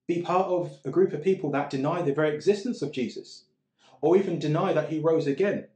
be 0.07 0.21
part 0.21 0.47
of 0.47 0.77
a 0.85 0.91
group 0.91 1.13
of 1.13 1.23
people 1.23 1.51
that 1.51 1.71
deny 1.71 2.03
the 2.03 2.13
very 2.13 2.35
existence 2.35 2.83
of 2.83 2.91
Jesus, 2.91 3.45
or 4.01 4.15
even 4.15 4.37
deny 4.37 4.71
that 4.71 4.89
he 4.89 4.99
rose 4.99 5.25
again. 5.25 5.67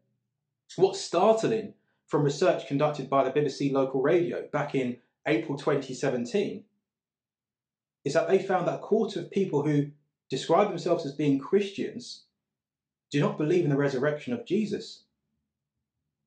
What's 0.76 1.02
startling 1.02 1.74
from 2.06 2.24
research 2.24 2.68
conducted 2.68 3.10
by 3.10 3.24
the 3.24 3.32
BBC 3.32 3.72
local 3.72 4.02
radio 4.02 4.48
back 4.52 4.76
in 4.76 4.98
April 5.28 5.58
2017 5.58 6.64
is 8.06 8.14
that 8.14 8.28
they 8.28 8.40
found 8.40 8.68
that 8.68 8.76
a 8.76 8.80
quarter 8.80 9.22
of 9.22 9.32
people 9.32 9.64
who 9.64 9.88
describe 10.30 10.70
themselves 10.70 11.06
as 11.06 11.14
being 11.14 11.40
Christians 11.40 12.24
do 13.12 13.20
not 13.20 13.38
believe 13.38 13.64
in 13.64 13.70
the 13.70 13.78
resurrection 13.78 14.34
of 14.34 14.46
Jesus. 14.46 15.04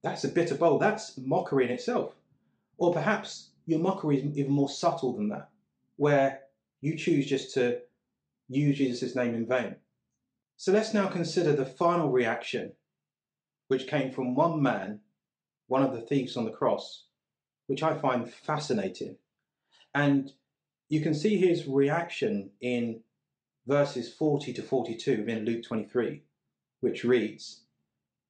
That's 0.03 0.25
a 0.25 0.29
bitter 0.29 0.55
bold. 0.55 0.81
That's 0.81 1.19
mockery 1.19 1.67
in 1.67 1.71
itself. 1.71 2.15
Or 2.79 2.93
perhaps 2.93 3.51
your 3.67 3.81
mockery 3.81 4.19
is 4.19 4.37
even 4.37 4.53
more 4.53 4.69
subtle 4.69 5.15
than 5.15 5.29
that, 5.29 5.51
where 5.97 6.41
you 6.81 6.97
choose 6.97 7.27
just 7.27 7.53
to 7.55 7.81
use 8.49 8.79
Jesus' 8.79 9.15
name 9.15 9.35
in 9.35 9.47
vain. 9.47 9.77
So 10.57 10.73
let's 10.73 10.95
now 10.95 11.09
consider 11.09 11.55
the 11.55 11.67
final 11.67 12.11
reaction, 12.11 12.73
which 13.69 13.87
came 13.87 14.11
from 14.11 14.35
one 14.35 14.63
man, 14.63 15.01
one 15.69 15.83
of 15.83 15.93
the 15.93 16.01
thieves 16.01 16.37
on 16.37 16.45
the 16.45 16.51
cross, 16.51 17.05
which 17.67 17.83
I 17.83 17.97
find 17.97 18.31
fascinating. 18.31 19.17
And 19.95 20.33
you 20.89 21.01
can 21.03 21.15
see 21.15 21.37
his 21.37 21.67
reaction 21.67 22.51
in 22.61 23.01
verses 23.67 24.13
40 24.13 24.53
to 24.55 24.63
42 24.63 25.25
in 25.29 25.45
Luke 25.45 25.65
23, 25.65 26.23
which 26.81 27.05
reads 27.05 27.65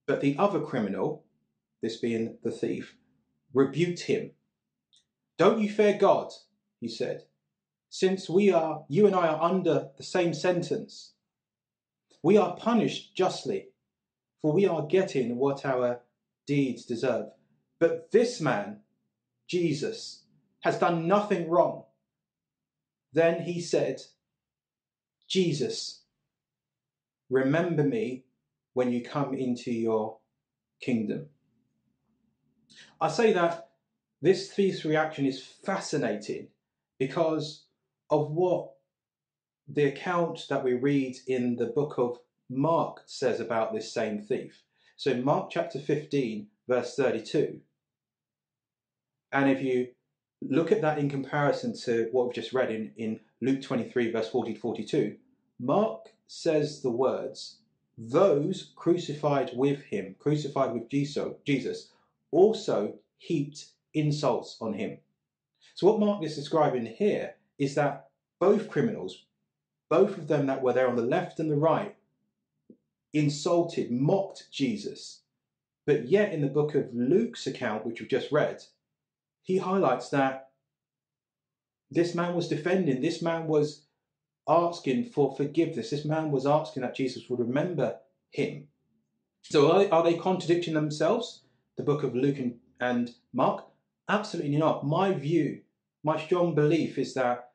But 0.06 0.20
the 0.20 0.36
other 0.38 0.60
criminal, 0.60 1.24
this 1.82 1.96
being 1.96 2.38
the 2.42 2.50
thief, 2.50 2.96
rebuked 3.54 4.00
him. 4.00 4.32
Don't 5.38 5.60
you 5.60 5.70
fear 5.70 5.96
God, 5.98 6.32
he 6.80 6.88
said, 6.88 7.24
since 7.92 8.30
we 8.30 8.52
are, 8.52 8.84
you 8.88 9.06
and 9.06 9.16
I 9.16 9.26
are 9.26 9.42
under 9.42 9.88
the 9.96 10.04
same 10.04 10.32
sentence. 10.32 11.14
We 12.22 12.36
are 12.36 12.54
punished 12.56 13.16
justly, 13.16 13.70
for 14.40 14.52
we 14.52 14.64
are 14.66 14.86
getting 14.86 15.36
what 15.36 15.66
our 15.66 16.02
deeds 16.46 16.84
deserve. 16.84 17.26
But 17.80 18.12
this 18.12 18.40
man, 18.40 18.80
Jesus, 19.48 20.22
has 20.60 20.78
done 20.78 21.08
nothing 21.08 21.48
wrong. 21.48 21.84
Then 23.12 23.42
he 23.42 23.60
said, 23.60 24.02
Jesus, 25.30 26.02
remember 27.30 27.84
me 27.84 28.24
when 28.74 28.92
you 28.92 29.02
come 29.02 29.32
into 29.32 29.70
your 29.70 30.18
kingdom. 30.82 31.26
I 33.00 33.08
say 33.08 33.32
that 33.32 33.68
this 34.20 34.52
thief's 34.52 34.84
reaction 34.84 35.26
is 35.26 35.40
fascinating 35.40 36.48
because 36.98 37.66
of 38.10 38.32
what 38.32 38.72
the 39.68 39.84
account 39.84 40.46
that 40.50 40.64
we 40.64 40.74
read 40.74 41.16
in 41.28 41.54
the 41.54 41.66
book 41.66 41.94
of 41.96 42.18
Mark 42.50 43.02
says 43.06 43.38
about 43.38 43.72
this 43.72 43.94
same 43.94 44.20
thief. 44.20 44.64
So, 44.96 45.14
Mark 45.14 45.50
chapter 45.50 45.78
15, 45.78 46.48
verse 46.68 46.96
32. 46.96 47.60
And 49.30 49.48
if 49.48 49.62
you 49.62 49.88
look 50.42 50.72
at 50.72 50.82
that 50.82 50.98
in 50.98 51.08
comparison 51.08 51.76
to 51.84 52.08
what 52.10 52.26
we've 52.26 52.34
just 52.34 52.52
read 52.52 52.72
in, 52.72 52.92
in 52.96 53.20
Luke 53.42 53.62
23, 53.62 54.10
verse 54.10 54.28
40 54.28 54.54
to 54.54 54.60
42, 54.60 55.16
Mark 55.58 56.10
says 56.26 56.82
the 56.82 56.90
words, 56.90 57.58
Those 57.96 58.72
crucified 58.76 59.52
with 59.54 59.82
him, 59.84 60.16
crucified 60.18 60.74
with 60.74 60.88
Jesus, 60.88 61.90
also 62.30 62.94
heaped 63.18 63.66
insults 63.94 64.56
on 64.60 64.74
him. 64.74 64.98
So, 65.74 65.86
what 65.86 66.00
Mark 66.00 66.22
is 66.22 66.36
describing 66.36 66.86
here 66.86 67.36
is 67.58 67.74
that 67.74 68.10
both 68.38 68.68
criminals, 68.68 69.24
both 69.88 70.18
of 70.18 70.28
them 70.28 70.46
that 70.46 70.62
were 70.62 70.72
there 70.72 70.88
on 70.88 70.96
the 70.96 71.02
left 71.02 71.40
and 71.40 71.50
the 71.50 71.56
right, 71.56 71.96
insulted, 73.12 73.90
mocked 73.90 74.50
Jesus. 74.50 75.22
But 75.86 76.08
yet, 76.08 76.32
in 76.32 76.42
the 76.42 76.48
book 76.48 76.74
of 76.74 76.94
Luke's 76.94 77.46
account, 77.46 77.86
which 77.86 78.00
we've 78.00 78.08
just 78.08 78.30
read, 78.30 78.64
he 79.42 79.58
highlights 79.58 80.10
that 80.10 80.49
this 81.90 82.14
man 82.14 82.34
was 82.34 82.48
defending, 82.48 83.00
this 83.00 83.22
man 83.22 83.46
was 83.46 83.86
asking 84.48 85.06
for 85.06 85.34
forgiveness, 85.36 85.90
this 85.90 86.04
man 86.04 86.30
was 86.30 86.46
asking 86.46 86.82
that 86.82 86.96
Jesus 86.96 87.28
would 87.28 87.40
remember 87.40 87.96
him. 88.30 88.68
So, 89.42 89.72
are 89.72 89.78
they, 89.78 89.90
are 89.90 90.02
they 90.02 90.18
contradicting 90.18 90.74
themselves, 90.74 91.44
the 91.76 91.82
book 91.82 92.02
of 92.02 92.14
Luke 92.14 92.38
and, 92.38 92.58
and 92.80 93.10
Mark? 93.32 93.64
Absolutely 94.08 94.56
not. 94.56 94.86
My 94.86 95.12
view 95.12 95.62
my 96.02 96.18
strong 96.18 96.54
belief 96.54 96.98
is 96.98 97.14
that 97.14 97.50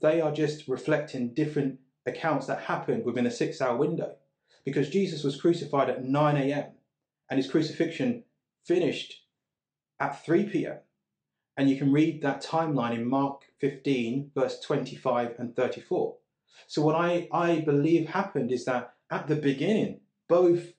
they 0.00 0.20
are 0.20 0.32
just 0.32 0.66
reflecting 0.66 1.34
different 1.34 1.78
accounts 2.06 2.46
that 2.46 2.62
happened 2.62 3.04
within 3.04 3.26
a 3.26 3.30
six 3.30 3.60
hour 3.60 3.76
window. 3.76 4.16
Because 4.64 4.88
Jesus 4.88 5.22
was 5.22 5.40
crucified 5.40 5.90
at 5.90 6.04
9 6.04 6.36
a.m. 6.36 6.72
and 7.30 7.36
his 7.36 7.50
crucifixion 7.50 8.24
finished 8.64 9.22
at 10.00 10.24
3 10.24 10.44
p.m. 10.44 10.78
And 11.56 11.70
you 11.70 11.76
can 11.76 11.92
read 11.92 12.22
that 12.22 12.42
timeline 12.42 12.94
in 12.94 13.08
Mark 13.08 13.42
15, 13.60 14.32
verse 14.34 14.60
25 14.60 15.36
and 15.38 15.54
34. 15.54 16.16
So, 16.66 16.82
what 16.82 16.96
I, 16.96 17.28
I 17.32 17.60
believe 17.60 18.08
happened 18.08 18.50
is 18.50 18.64
that 18.64 18.94
at 19.10 19.28
the 19.28 19.36
beginning, 19.36 20.00
both 20.28 20.72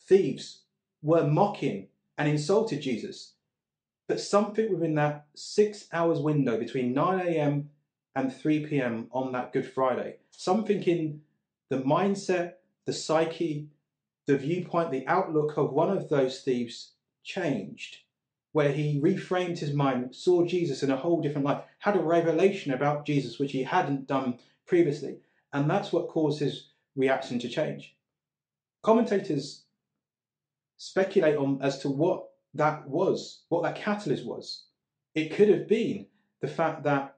thieves 0.00 0.62
were 1.02 1.26
mocking 1.26 1.88
and 2.16 2.28
insulted 2.28 2.82
Jesus. 2.82 3.34
But 4.06 4.20
something 4.20 4.72
within 4.72 4.94
that 4.96 5.26
six 5.34 5.86
hours 5.92 6.18
window 6.18 6.58
between 6.58 6.92
9 6.92 7.26
a.m. 7.26 7.70
and 8.14 8.34
3 8.34 8.66
p.m. 8.66 9.08
on 9.12 9.32
that 9.32 9.52
Good 9.52 9.70
Friday, 9.70 10.16
something 10.30 10.82
in 10.82 11.22
the 11.68 11.78
mindset, 11.78 12.54
the 12.86 12.92
psyche, 12.92 13.68
the 14.26 14.36
viewpoint, 14.36 14.90
the 14.90 15.06
outlook 15.06 15.56
of 15.56 15.72
one 15.72 15.96
of 15.96 16.08
those 16.08 16.40
thieves 16.40 16.92
changed, 17.22 17.98
where 18.52 18.72
he 18.72 19.00
reframed 19.00 19.58
his 19.58 19.72
mind, 19.72 20.14
saw 20.14 20.44
Jesus 20.44 20.82
in 20.82 20.90
a 20.90 20.96
whole 20.96 21.20
different 21.20 21.46
light, 21.46 21.64
had 21.78 21.96
a 21.96 22.02
revelation 22.02 22.72
about 22.72 23.06
Jesus 23.06 23.38
which 23.38 23.52
he 23.52 23.62
hadn't 23.62 24.06
done 24.06 24.38
previously. 24.66 25.18
And 25.52 25.70
that's 25.70 25.92
what 25.92 26.08
caused 26.08 26.40
his 26.40 26.70
reaction 26.96 27.38
to 27.40 27.48
change. 27.48 27.96
Commentators 28.82 29.64
speculate 30.76 31.36
on 31.36 31.60
as 31.62 31.78
to 31.80 31.88
what 31.88 32.28
that 32.54 32.88
was, 32.88 33.42
what 33.48 33.62
that 33.62 33.76
catalyst 33.76 34.26
was. 34.26 34.64
It 35.14 35.32
could 35.32 35.48
have 35.48 35.68
been 35.68 36.06
the 36.40 36.48
fact 36.48 36.84
that 36.84 37.16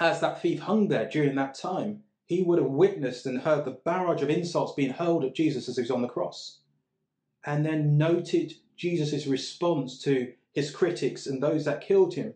as 0.00 0.20
that 0.20 0.40
thief 0.40 0.60
hung 0.60 0.88
there 0.88 1.08
during 1.08 1.34
that 1.36 1.54
time, 1.54 2.02
he 2.26 2.42
would 2.42 2.58
have 2.58 2.70
witnessed 2.70 3.26
and 3.26 3.40
heard 3.40 3.64
the 3.64 3.80
barrage 3.84 4.22
of 4.22 4.30
insults 4.30 4.74
being 4.74 4.92
hurled 4.92 5.24
at 5.24 5.34
Jesus 5.34 5.68
as 5.68 5.76
he 5.76 5.82
was 5.82 5.90
on 5.90 6.02
the 6.02 6.08
cross, 6.08 6.60
and 7.44 7.66
then 7.66 7.98
noted 7.98 8.52
Jesus' 8.76 9.26
response 9.26 10.00
to 10.02 10.32
his 10.52 10.70
critics 10.70 11.26
and 11.26 11.42
those 11.42 11.64
that 11.64 11.80
killed 11.80 12.14
him, 12.14 12.34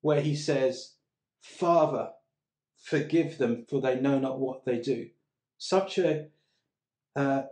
where 0.00 0.20
he 0.20 0.34
says, 0.34 0.94
Father, 1.40 2.10
forgive 2.82 3.38
them, 3.38 3.64
for 3.68 3.80
they 3.80 4.00
know 4.00 4.18
not 4.18 4.40
what 4.40 4.64
they 4.64 4.78
do. 4.78 5.08
Such 5.58 5.98
a 5.98 6.28
uh, 7.14 7.42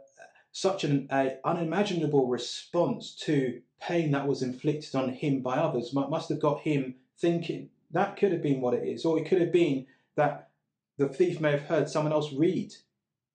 such 0.52 0.82
an 0.84 1.08
unimaginable 1.44 2.26
response 2.26 3.14
to 3.14 3.60
pain 3.80 4.10
that 4.10 4.26
was 4.26 4.42
inflicted 4.42 4.94
on 4.96 5.10
him 5.10 5.42
by 5.42 5.56
others 5.56 5.94
must 5.94 6.28
have 6.28 6.40
got 6.40 6.60
him 6.62 6.96
thinking. 7.18 7.70
That 7.92 8.16
could 8.16 8.32
have 8.32 8.42
been 8.42 8.60
what 8.60 8.74
it 8.74 8.86
is, 8.86 9.04
or 9.04 9.18
it 9.18 9.28
could 9.28 9.40
have 9.40 9.52
been 9.52 9.86
that 10.16 10.50
the 10.98 11.08
thief 11.08 11.40
may 11.40 11.52
have 11.52 11.62
heard 11.62 11.88
someone 11.88 12.12
else 12.12 12.32
read 12.32 12.74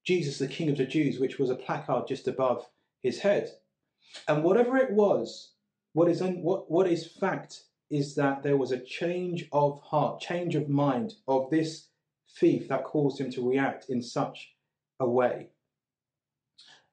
Jesus, 0.06 0.38
the 0.38 0.48
King 0.48 0.70
of 0.70 0.78
the 0.78 0.86
Jews, 0.86 1.20
which 1.20 1.40
was 1.40 1.50
a 1.50 1.56
placard 1.56 2.08
just 2.08 2.28
above 2.28 2.70
his 3.02 3.20
head. 3.20 3.50
And 4.28 4.44
whatever 4.44 4.78
it 4.78 4.92
was, 4.92 5.54
what 5.96 6.10
is 6.10 6.22
un, 6.22 6.42
what 6.42 6.70
what 6.70 6.88
is 6.88 7.08
fact 7.08 7.62
is 7.90 8.16
that 8.16 8.44
there 8.44 8.58
was 8.58 8.74
a 8.74 8.80
change 8.80 9.48
of 9.54 9.80
heart, 9.82 10.20
change 10.20 10.54
of 10.54 10.68
mind 10.68 11.14
of 11.26 11.50
this 11.50 11.88
thief 12.38 12.68
that 12.68 12.84
caused 12.84 13.22
him 13.22 13.32
to 13.32 13.48
react 13.50 13.86
in 13.90 14.02
such 14.02 14.56
a 15.00 15.08
way. 15.08 15.48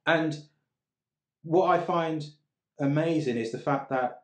And 0.05 0.45
what 1.43 1.67
I 1.67 1.83
find 1.83 2.23
amazing 2.79 3.35
is 3.35 3.51
the 3.51 3.59
fact 3.59 3.89
that 3.89 4.23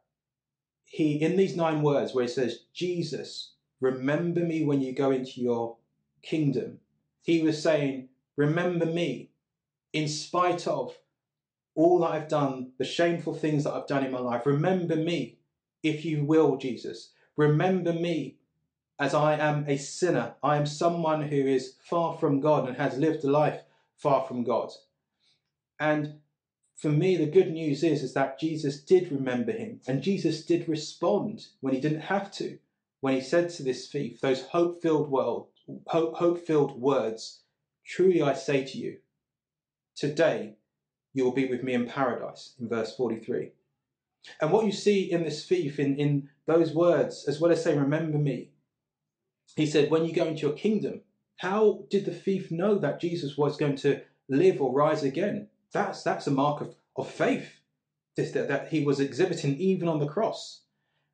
he, 0.86 1.22
in 1.22 1.36
these 1.36 1.58
nine 1.58 1.82
words, 1.82 2.14
where 2.14 2.24
he 2.24 2.30
says, 2.30 2.60
Jesus, 2.74 3.56
remember 3.82 4.40
me 4.40 4.64
when 4.64 4.80
you 4.80 4.94
go 4.96 5.12
into 5.12 5.42
your 5.42 5.76
kingdom, 6.22 6.80
he 7.22 7.42
was 7.42 7.62
saying, 7.62 8.08
Remember 8.38 8.86
me 8.86 9.32
in 9.92 10.08
spite 10.08 10.68
of 10.68 10.98
all 11.80 12.00
that 12.00 12.12
I've 12.12 12.28
done, 12.28 12.74
the 12.78 12.84
shameful 12.84 13.34
things 13.34 13.64
that 13.64 13.74
I've 13.74 13.88
done 13.88 14.06
in 14.06 14.12
my 14.12 14.20
life. 14.20 14.46
Remember 14.46 14.98
me, 14.98 15.38
if 15.82 16.04
you 16.04 16.26
will, 16.26 16.58
Jesus. 16.58 17.14
Remember 17.38 17.94
me 17.94 18.36
as 19.00 19.14
I 19.14 19.38
am 19.38 19.64
a 19.66 19.78
sinner. 19.78 20.36
I 20.44 20.58
am 20.58 20.66
someone 20.66 21.22
who 21.22 21.38
is 21.38 21.76
far 21.82 22.18
from 22.18 22.42
God 22.42 22.68
and 22.68 22.76
has 22.76 22.98
lived 22.98 23.24
a 23.24 23.32
life 23.32 23.62
far 23.96 24.26
from 24.26 24.44
God. 24.44 24.72
And 25.80 26.16
for 26.76 26.90
me, 26.90 27.16
the 27.16 27.26
good 27.26 27.50
news 27.50 27.82
is, 27.82 28.04
is 28.04 28.14
that 28.14 28.42
Jesus 28.42 28.82
did 28.82 29.10
remember 29.10 29.54
him 29.54 29.80
and 29.88 30.04
Jesus 30.04 30.46
did 30.46 30.68
respond 30.68 31.48
when 31.62 31.74
he 31.74 31.80
didn't 31.80 32.02
have 32.02 32.30
to. 32.34 32.60
When 33.00 33.14
he 33.14 33.22
said 33.22 33.52
to 33.52 33.64
this 33.64 33.88
thief 33.88 34.20
those 34.20 34.42
hope-filled 34.48 35.10
world, 35.10 35.48
hope, 35.88 36.16
hope-filled 36.16 36.78
words, 36.78 37.40
truly 37.86 38.22
I 38.22 38.34
say 38.34 38.66
to 38.66 38.78
you, 38.78 38.98
today 39.96 40.56
you 41.14 41.24
will 41.24 41.32
be 41.32 41.48
with 41.48 41.64
me 41.64 41.74
in 41.74 41.88
paradise, 41.88 42.54
in 42.60 42.68
verse 42.70 42.96
43. 42.96 43.52
And 44.42 44.52
what 44.52 44.66
you 44.66 44.72
see 44.72 45.12
in 45.12 45.24
this 45.24 45.46
thief, 45.46 45.80
in, 45.80 45.98
in 45.98 46.30
those 46.46 46.74
words, 46.74 47.26
as 47.28 47.40
well 47.40 47.52
as 47.52 47.64
saying, 47.64 47.80
remember 47.80 48.18
me, 48.18 48.52
he 49.56 49.66
said, 49.66 49.90
when 49.90 50.06
you 50.06 50.14
go 50.14 50.26
into 50.26 50.42
your 50.42 50.54
kingdom, 50.54 51.02
how 51.38 51.86
did 51.90 52.06
the 52.06 52.14
thief 52.14 52.52
know 52.52 52.78
that 52.78 53.00
Jesus 53.00 53.38
was 53.38 53.58
going 53.58 53.78
to 53.78 54.02
live 54.28 54.62
or 54.62 54.74
rise 54.74 55.04
again? 55.04 55.48
That's 55.72 56.04
that's 56.04 56.28
a 56.28 56.32
mark 56.32 56.62
of, 56.62 56.76
of 56.98 57.10
faith 57.10 57.60
this, 58.20 58.32
that, 58.32 58.48
that 58.50 58.70
he 58.70 58.84
was 58.84 59.00
exhibiting 59.00 59.58
even 59.58 59.88
on 59.88 60.00
the 60.00 60.08
cross. 60.08 60.62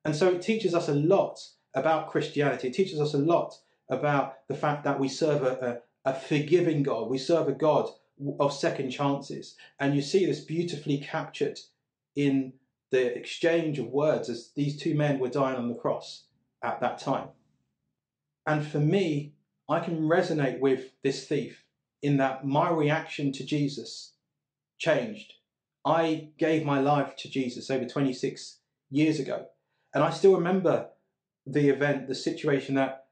And 0.04 0.14
so 0.14 0.28
it 0.28 0.42
teaches 0.42 0.74
us 0.74 0.88
a 0.88 0.94
lot 0.94 1.40
about 1.74 2.10
Christianity. 2.10 2.68
It 2.68 2.74
teaches 2.74 3.00
us 3.00 3.14
a 3.14 3.18
lot 3.18 3.54
about 3.88 4.38
the 4.48 4.54
fact 4.54 4.84
that 4.84 4.98
we 4.98 5.08
serve 5.08 5.42
a, 5.42 5.82
a, 6.04 6.10
a 6.10 6.14
forgiving 6.14 6.82
God. 6.82 7.08
We 7.08 7.18
serve 7.18 7.48
a 7.48 7.52
God 7.52 7.88
of 8.40 8.52
second 8.52 8.90
chances. 8.90 9.56
And 9.78 9.94
you 9.94 10.02
see 10.02 10.26
this 10.26 10.40
beautifully 10.40 10.98
captured 10.98 11.58
in 12.14 12.54
the 12.90 13.16
exchange 13.16 13.78
of 13.78 13.86
words 13.88 14.28
as 14.28 14.52
these 14.54 14.80
two 14.80 14.94
men 14.94 15.18
were 15.18 15.28
dying 15.28 15.56
on 15.56 15.68
the 15.68 15.74
cross 15.74 16.24
at 16.62 16.80
that 16.80 16.98
time. 16.98 17.28
And 18.46 18.66
for 18.66 18.78
me, 18.78 19.34
I 19.68 19.80
can 19.80 20.02
resonate 20.02 20.60
with 20.60 20.92
this 21.02 21.26
thief 21.26 21.64
in 22.02 22.16
that 22.18 22.46
my 22.46 22.70
reaction 22.70 23.32
to 23.32 23.44
Jesus 23.44 24.12
changed. 24.78 25.34
I 25.84 26.28
gave 26.38 26.64
my 26.64 26.80
life 26.80 27.16
to 27.16 27.30
Jesus 27.30 27.70
over 27.70 27.84
26 27.84 28.58
years 28.90 29.18
ago. 29.18 29.46
And 29.94 30.04
I 30.04 30.10
still 30.10 30.34
remember 30.34 30.88
the 31.46 31.68
event, 31.68 32.08
the 32.08 32.14
situation 32.14 32.74
that 32.76 33.06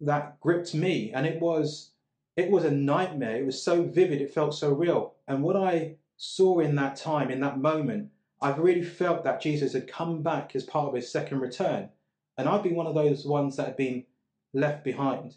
that 0.00 0.38
gripped 0.40 0.74
me. 0.74 1.12
And 1.14 1.26
it 1.26 1.40
was 1.40 1.92
it 2.36 2.50
was 2.50 2.64
a 2.64 2.70
nightmare. 2.70 3.36
It 3.36 3.46
was 3.46 3.62
so 3.62 3.82
vivid, 3.82 4.20
it 4.20 4.32
felt 4.32 4.54
so 4.54 4.72
real. 4.72 5.14
And 5.26 5.42
what 5.42 5.56
I 5.56 5.96
saw 6.16 6.60
in 6.60 6.76
that 6.76 6.96
time, 6.96 7.30
in 7.30 7.40
that 7.40 7.58
moment, 7.58 8.10
I've 8.40 8.58
really 8.58 8.82
felt 8.84 9.24
that 9.24 9.40
Jesus 9.40 9.72
had 9.72 9.88
come 9.88 10.22
back 10.22 10.54
as 10.54 10.64
part 10.64 10.88
of 10.88 10.94
his 10.94 11.10
second 11.10 11.40
return. 11.40 11.88
And 12.36 12.48
I've 12.48 12.62
been 12.62 12.74
one 12.74 12.86
of 12.86 12.94
those 12.94 13.24
ones 13.24 13.56
that 13.56 13.66
had 13.66 13.76
been 13.76 14.04
left 14.52 14.84
behind. 14.84 15.36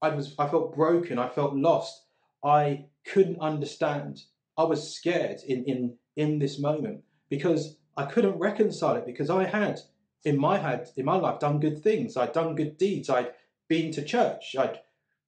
I 0.00 0.10
was 0.10 0.34
I 0.38 0.48
felt 0.48 0.74
broken, 0.74 1.18
I 1.18 1.28
felt 1.28 1.54
lost. 1.54 2.04
I 2.44 2.86
couldn't 3.04 3.40
understand 3.40 4.22
I 4.56 4.64
was 4.64 4.94
scared 4.94 5.40
in, 5.46 5.64
in, 5.64 5.96
in 6.16 6.38
this 6.38 6.58
moment 6.58 7.02
because 7.28 7.76
I 7.96 8.06
couldn't 8.06 8.38
reconcile 8.38 8.96
it 8.96 9.06
because 9.06 9.30
I 9.30 9.44
had 9.44 9.80
in 10.24 10.38
my 10.38 10.58
head, 10.58 10.90
in 10.96 11.04
my 11.04 11.16
life, 11.16 11.40
done 11.40 11.60
good 11.60 11.82
things. 11.82 12.16
I'd 12.16 12.32
done 12.32 12.54
good 12.54 12.76
deeds. 12.76 13.08
I'd 13.08 13.32
been 13.68 13.90
to 13.92 14.04
church. 14.04 14.54
I'd 14.58 14.80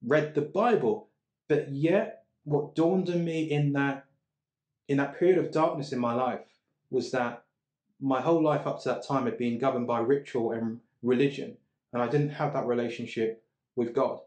read 0.05 0.35
the 0.35 0.41
Bible. 0.41 1.09
But 1.47 1.71
yet, 1.71 2.25
what 2.43 2.75
dawned 2.75 3.09
on 3.09 3.23
me 3.23 3.43
in 3.43 3.73
that 3.73 4.05
in 4.87 4.97
that 4.97 5.17
period 5.17 5.37
of 5.37 5.51
darkness 5.51 5.93
in 5.93 5.99
my 5.99 6.13
life 6.13 6.45
was 6.89 7.11
that 7.11 7.45
my 8.01 8.19
whole 8.19 8.43
life 8.43 8.67
up 8.67 8.81
to 8.83 8.89
that 8.89 9.07
time 9.07 9.25
had 9.25 9.37
been 9.37 9.57
governed 9.57 9.87
by 9.87 9.99
ritual 9.99 10.51
and 10.51 10.79
religion, 11.01 11.57
and 11.93 12.01
I 12.01 12.07
didn't 12.07 12.29
have 12.29 12.53
that 12.53 12.65
relationship 12.65 13.43
with 13.75 13.93
God. 13.93 14.19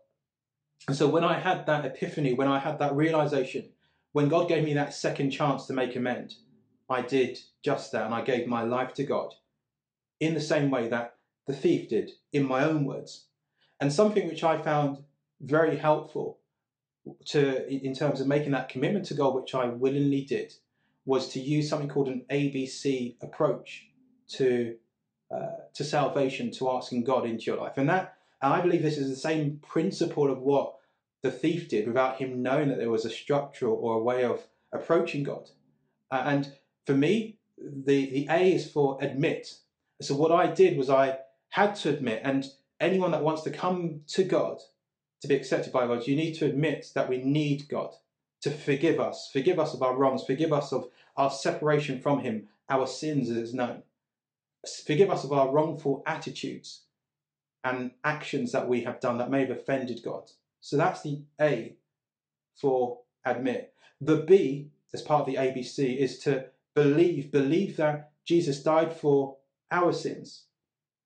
And 0.89 0.97
so 0.97 1.09
when 1.09 1.25
I 1.25 1.39
had 1.39 1.67
that 1.67 1.85
epiphany, 1.85 2.33
when 2.33 2.49
I 2.49 2.59
had 2.59 2.79
that 2.79 2.95
realization 2.95 3.65
when 4.17 4.31
God 4.31 4.49
gave 4.49 4.65
me 4.65 4.73
that 4.73 4.95
second 4.95 5.31
chance 5.31 5.67
to 5.67 5.75
make 5.75 5.95
amend, 5.95 6.37
I 6.89 7.03
did 7.03 7.39
just 7.63 7.93
that 7.93 8.07
and 8.07 8.15
I 8.15 8.23
gave 8.23 8.47
my 8.47 8.63
life 8.63 8.95
to 8.95 9.05
God 9.05 9.35
in 10.21 10.33
the 10.33 10.41
same 10.41 10.71
way 10.71 10.89
that 10.89 11.17
the 11.47 11.53
thief 11.53 11.91
did, 11.91 12.13
in 12.33 12.49
my 12.49 12.65
own 12.65 12.87
words. 12.87 13.27
And 13.79 13.93
something 13.93 14.27
which 14.27 14.43
I 14.43 14.63
found 14.63 15.05
very 15.41 15.77
helpful 15.77 16.39
to 17.27 17.69
in 17.69 17.95
terms 17.95 18.21
of 18.21 18.27
making 18.27 18.53
that 18.53 18.69
commitment 18.69 19.07
to 19.07 19.15
God, 19.15 19.35
which 19.35 19.55
I 19.55 19.67
willingly 19.67 20.23
did, 20.23 20.53
was 21.05 21.29
to 21.31 21.41
use 21.41 21.69
something 21.69 21.89
called 21.89 22.09
an 22.09 22.25
ABC 22.31 23.17
approach 23.23 23.87
to 24.29 24.77
uh, 25.31 25.57
to 25.75 25.85
salvation, 25.85 26.51
to 26.53 26.71
asking 26.71 27.05
God 27.05 27.27
into 27.27 27.45
your 27.45 27.57
life. 27.57 27.75
And 27.77 27.89
that 27.89 28.17
and 28.43 28.53
I 28.53 28.61
believe 28.61 28.83
this 28.83 28.99
is 28.99 29.09
the 29.09 29.17
same 29.17 29.61
principle 29.63 30.31
of 30.31 30.39
what 30.39 30.75
the 31.23 31.31
thief 31.31 31.69
did 31.69 31.87
without 31.87 32.19
him 32.19 32.43
knowing 32.43 32.69
that 32.69 32.79
there 32.79 32.91
was 32.91 33.05
a 33.05 33.11
structure 33.11 33.69
or 33.69 33.95
a 33.95 34.03
way 34.03 34.25
of 34.25 34.47
approaching 34.73 35.23
God. 35.23 35.51
Uh, 36.11 36.23
and 36.27 36.53
for 36.87 36.95
me, 36.95 37.39
the, 37.59 38.11
the 38.11 38.27
A 38.31 38.55
is 38.55 38.71
for 38.71 38.99
admit. 39.01 39.49
So 40.03 40.15
what 40.15 40.31
I 40.31 40.47
did 40.47 40.77
was 40.77 40.91
I 40.91 41.19
had 41.49 41.75
to 41.77 41.89
admit, 41.89 42.21
and 42.23 42.45
anyone 42.79 43.11
that 43.13 43.23
wants 43.23 43.43
to 43.43 43.51
come 43.51 44.03
to 44.09 44.25
God, 44.25 44.59
to 45.23 45.29
be 45.29 45.35
accepted 45.35 45.73
by 45.73 45.87
God, 45.87 46.07
you 46.07 46.17
need 46.17 46.35
to 46.35 46.47
admit 46.47 46.91
that 46.95 47.09
we 47.09 47.19
need 47.19 47.69
God 47.69 47.95
to 48.43 48.51
forgive 48.51 49.01
us, 49.01 49.31
forgive 49.33 49.59
us 49.59 49.75
of 49.75 49.83
our 49.83 49.97
wrongs, 49.97 50.25
forgive 50.25 50.53
us 50.53 50.73
of 50.73 50.89
our 51.17 51.31
separation 51.31 52.01
from 52.01 52.21
Him, 52.21 52.49
our 52.69 52.87
sins 52.87 53.31
as 53.31 53.55
known. 53.55 53.83
Forgive 54.87 55.11
us 55.11 55.25
of 55.25 55.33
our 55.33 55.51
wrongful 55.51 56.03
attitudes 56.07 56.83
and 57.65 57.93
actions 58.05 58.53
that 58.53 58.69
we 58.69 58.83
have 58.83 59.01
done 59.01 59.19
that 59.19 59.31
may 59.31 59.41
have 59.41 59.51
offended 59.51 60.01
God. 60.05 60.31
So 60.61 60.77
that's 60.77 61.03
the 61.03 61.23
A 61.41 61.77
for 62.55 63.01
admit. 63.25 63.73
The 64.01 64.19
B, 64.19 64.71
as 64.93 65.03
part 65.03 65.21
of 65.21 65.27
the 65.27 65.37
ABC, 65.37 65.97
is 65.97 66.19
to 66.21 66.47
believe, 66.75 67.33
believe 67.33 67.77
that 67.77 68.11
Jesus 68.25 68.63
died 68.63 68.93
for 68.93 69.37
our 69.71 69.93
sins, 69.93 70.45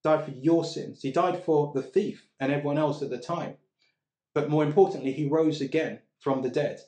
died 0.03 0.25
for 0.25 0.33
your 0.33 0.65
sins. 0.65 1.03
He 1.03 1.13
died 1.13 1.45
for 1.45 1.73
the 1.75 1.83
thief 1.83 2.27
and 2.39 2.51
everyone 2.53 2.79
else 2.79 3.03
at 3.03 3.11
the 3.11 3.19
time. 3.19 3.55
But 4.35 4.51
more 4.51 4.65
importantly, 4.65 5.13
he 5.13 5.29
rose 5.29 5.61
again 5.61 6.01
from 6.19 6.43
the 6.43 6.51
dead, 6.51 6.81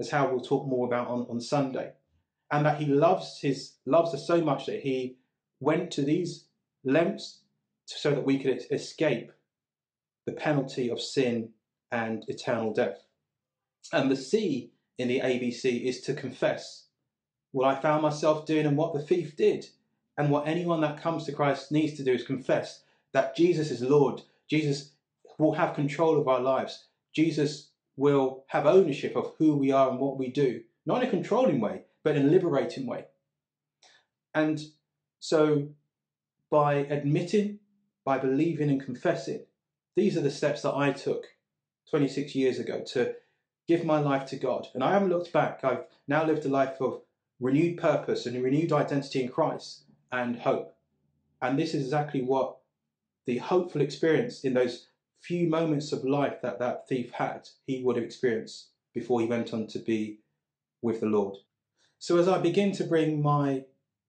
as 0.00 0.10
how 0.10 0.28
we'll 0.28 0.40
talk 0.40 0.66
more 0.66 0.86
about 0.86 1.08
on, 1.08 1.26
on 1.30 1.40
Sunday. 1.40 1.92
And 2.50 2.66
that 2.66 2.80
he 2.80 2.86
loves 2.86 3.38
his 3.40 3.74
loves 3.86 4.14
us 4.14 4.26
so 4.26 4.40
much 4.40 4.66
that 4.66 4.80
he 4.80 5.16
went 5.60 5.90
to 5.92 6.02
these 6.02 6.46
lengths 6.84 7.40
so 7.86 8.10
that 8.10 8.24
we 8.24 8.38
could 8.38 8.62
escape 8.70 9.32
the 10.26 10.32
penalty 10.32 10.90
of 10.90 11.00
sin 11.00 11.50
and 11.90 12.24
eternal 12.28 12.72
death. 12.72 12.98
And 13.92 14.10
the 14.10 14.16
C 14.16 14.72
in 14.98 15.08
the 15.08 15.20
ABC 15.20 15.84
is 15.84 16.00
to 16.02 16.14
confess 16.14 16.86
what 17.52 17.66
I 17.66 17.80
found 17.80 18.02
myself 18.02 18.46
doing 18.46 18.66
and 18.66 18.76
what 18.76 18.94
the 18.94 19.02
thief 19.02 19.36
did. 19.36 19.66
And 20.16 20.30
what 20.30 20.46
anyone 20.46 20.80
that 20.82 21.00
comes 21.00 21.24
to 21.24 21.32
Christ 21.32 21.72
needs 21.72 21.94
to 21.94 22.04
do 22.04 22.12
is 22.12 22.24
confess 22.24 22.82
that 23.12 23.36
Jesus 23.36 23.70
is 23.70 23.82
Lord. 23.82 24.22
Jesus 24.48 24.92
will 25.38 25.54
have 25.54 25.74
control 25.74 26.20
of 26.20 26.28
our 26.28 26.40
lives. 26.40 26.86
Jesus 27.14 27.70
will 27.96 28.44
have 28.48 28.66
ownership 28.66 29.16
of 29.16 29.34
who 29.38 29.56
we 29.56 29.70
are 29.70 29.90
and 29.90 29.98
what 29.98 30.18
we 30.18 30.28
do, 30.28 30.62
not 30.86 31.02
in 31.02 31.08
a 31.08 31.10
controlling 31.10 31.60
way, 31.60 31.82
but 32.02 32.16
in 32.16 32.26
a 32.26 32.30
liberating 32.30 32.86
way. 32.86 33.06
And 34.34 34.60
so, 35.20 35.68
by 36.50 36.74
admitting, 36.74 37.60
by 38.04 38.18
believing 38.18 38.68
and 38.68 38.84
confessing, 38.84 39.46
these 39.96 40.16
are 40.16 40.20
the 40.20 40.30
steps 40.30 40.62
that 40.62 40.74
I 40.74 40.92
took 40.92 41.26
26 41.90 42.34
years 42.34 42.58
ago 42.58 42.82
to 42.92 43.14
give 43.68 43.84
my 43.84 43.98
life 43.98 44.26
to 44.26 44.36
God. 44.36 44.68
And 44.74 44.82
I 44.82 44.92
haven't 44.92 45.10
looked 45.10 45.32
back. 45.32 45.60
I've 45.62 45.84
now 46.08 46.24
lived 46.26 46.44
a 46.44 46.48
life 46.48 46.80
of 46.80 47.02
renewed 47.40 47.78
purpose 47.78 48.26
and 48.26 48.42
renewed 48.42 48.72
identity 48.72 49.22
in 49.22 49.28
Christ 49.28 49.84
and 50.10 50.36
hope. 50.36 50.76
And 51.40 51.58
this 51.58 51.74
is 51.74 51.84
exactly 51.84 52.22
what 52.22 52.56
the 53.26 53.38
hopeful 53.38 53.80
experience 53.80 54.44
in 54.44 54.54
those 54.54 54.88
few 55.20 55.48
moments 55.48 55.92
of 55.92 56.04
life 56.04 56.40
that 56.42 56.58
that 56.58 56.88
thief 56.88 57.12
had, 57.12 57.48
he 57.66 57.82
would 57.82 57.96
have 57.96 58.04
experienced 58.04 58.68
before 58.92 59.20
he 59.20 59.26
went 59.26 59.52
on 59.52 59.66
to 59.68 59.78
be 59.78 60.20
with 60.82 61.00
the 61.00 61.06
Lord. 61.06 61.36
So, 61.98 62.18
as 62.18 62.28
I 62.28 62.38
begin 62.38 62.72
to 62.72 62.84
bring 62.84 63.22
my 63.22 63.64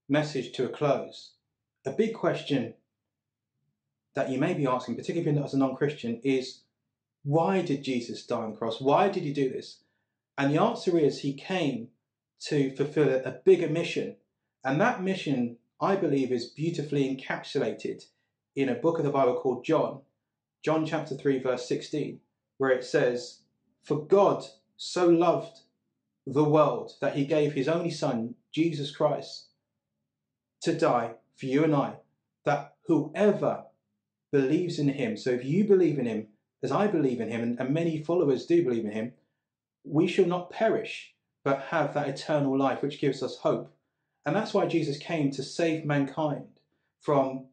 message 0.09 0.51
to 0.53 0.65
a 0.65 0.69
close, 0.69 1.31
a 1.85 1.91
big 1.91 2.13
question 2.13 2.73
that 4.15 4.29
you 4.29 4.37
may 4.37 4.53
be 4.53 4.67
asking, 4.67 4.95
particularly 4.95 5.41
as 5.43 5.53
a 5.53 5.57
non 5.57 5.75
Christian, 5.75 6.19
is 6.23 6.61
why 7.23 7.61
did 7.61 7.83
Jesus 7.83 8.25
die 8.25 8.37
on 8.37 8.51
the 8.51 8.57
cross? 8.57 8.81
Why 8.81 9.09
did 9.09 9.23
he 9.23 9.33
do 9.33 9.49
this? 9.49 9.79
And 10.37 10.53
the 10.53 10.61
answer 10.61 10.97
is 10.97 11.19
he 11.19 11.33
came 11.33 11.89
to 12.41 12.75
fulfill 12.75 13.09
a 13.09 13.31
bigger 13.31 13.69
mission. 13.69 14.17
And 14.63 14.79
that 14.81 15.01
mission, 15.01 15.57
I 15.79 15.95
believe, 15.95 16.31
is 16.31 16.45
beautifully 16.45 17.15
encapsulated 17.15 18.05
in 18.55 18.69
a 18.69 18.75
book 18.75 18.97
of 18.97 19.05
the 19.05 19.11
Bible 19.11 19.39
called 19.39 19.65
John, 19.65 20.01
John 20.65 20.83
chapter 20.83 21.13
3, 21.13 21.37
verse 21.37 21.67
16, 21.67 22.21
where 22.57 22.71
it 22.71 22.83
says, 22.83 23.41
For 23.83 24.03
God 24.03 24.43
so 24.75 25.07
loved 25.07 25.59
the 26.25 26.43
world 26.43 26.93
that 27.01 27.15
he 27.15 27.23
gave 27.23 27.53
his 27.53 27.67
only 27.67 27.91
Son, 27.91 28.33
Jesus 28.51 28.89
Christ, 28.89 29.49
to 30.61 30.75
die 30.75 31.11
for 31.35 31.45
you 31.45 31.63
and 31.63 31.75
I, 31.75 31.97
that 32.45 32.73
whoever 32.87 33.65
believes 34.31 34.79
in 34.79 34.89
him, 34.89 35.17
so 35.17 35.29
if 35.29 35.45
you 35.45 35.65
believe 35.65 35.99
in 35.99 36.07
him, 36.07 36.29
as 36.63 36.71
I 36.71 36.87
believe 36.87 37.21
in 37.21 37.29
him, 37.29 37.43
and, 37.43 37.59
and 37.59 37.71
many 37.71 38.01
followers 38.01 38.47
do 38.47 38.63
believe 38.63 38.85
in 38.85 38.91
him, 38.91 39.13
we 39.83 40.07
shall 40.07 40.25
not 40.25 40.49
perish, 40.49 41.13
but 41.43 41.67
have 41.69 41.93
that 41.93 42.09
eternal 42.09 42.57
life 42.57 42.81
which 42.81 42.99
gives 42.99 43.21
us 43.21 43.37
hope. 43.37 43.71
And 44.25 44.35
that's 44.35 44.55
why 44.55 44.65
Jesus 44.65 44.97
came 44.97 45.29
to 45.29 45.43
save 45.43 45.85
mankind 45.85 46.47
from 46.99 47.49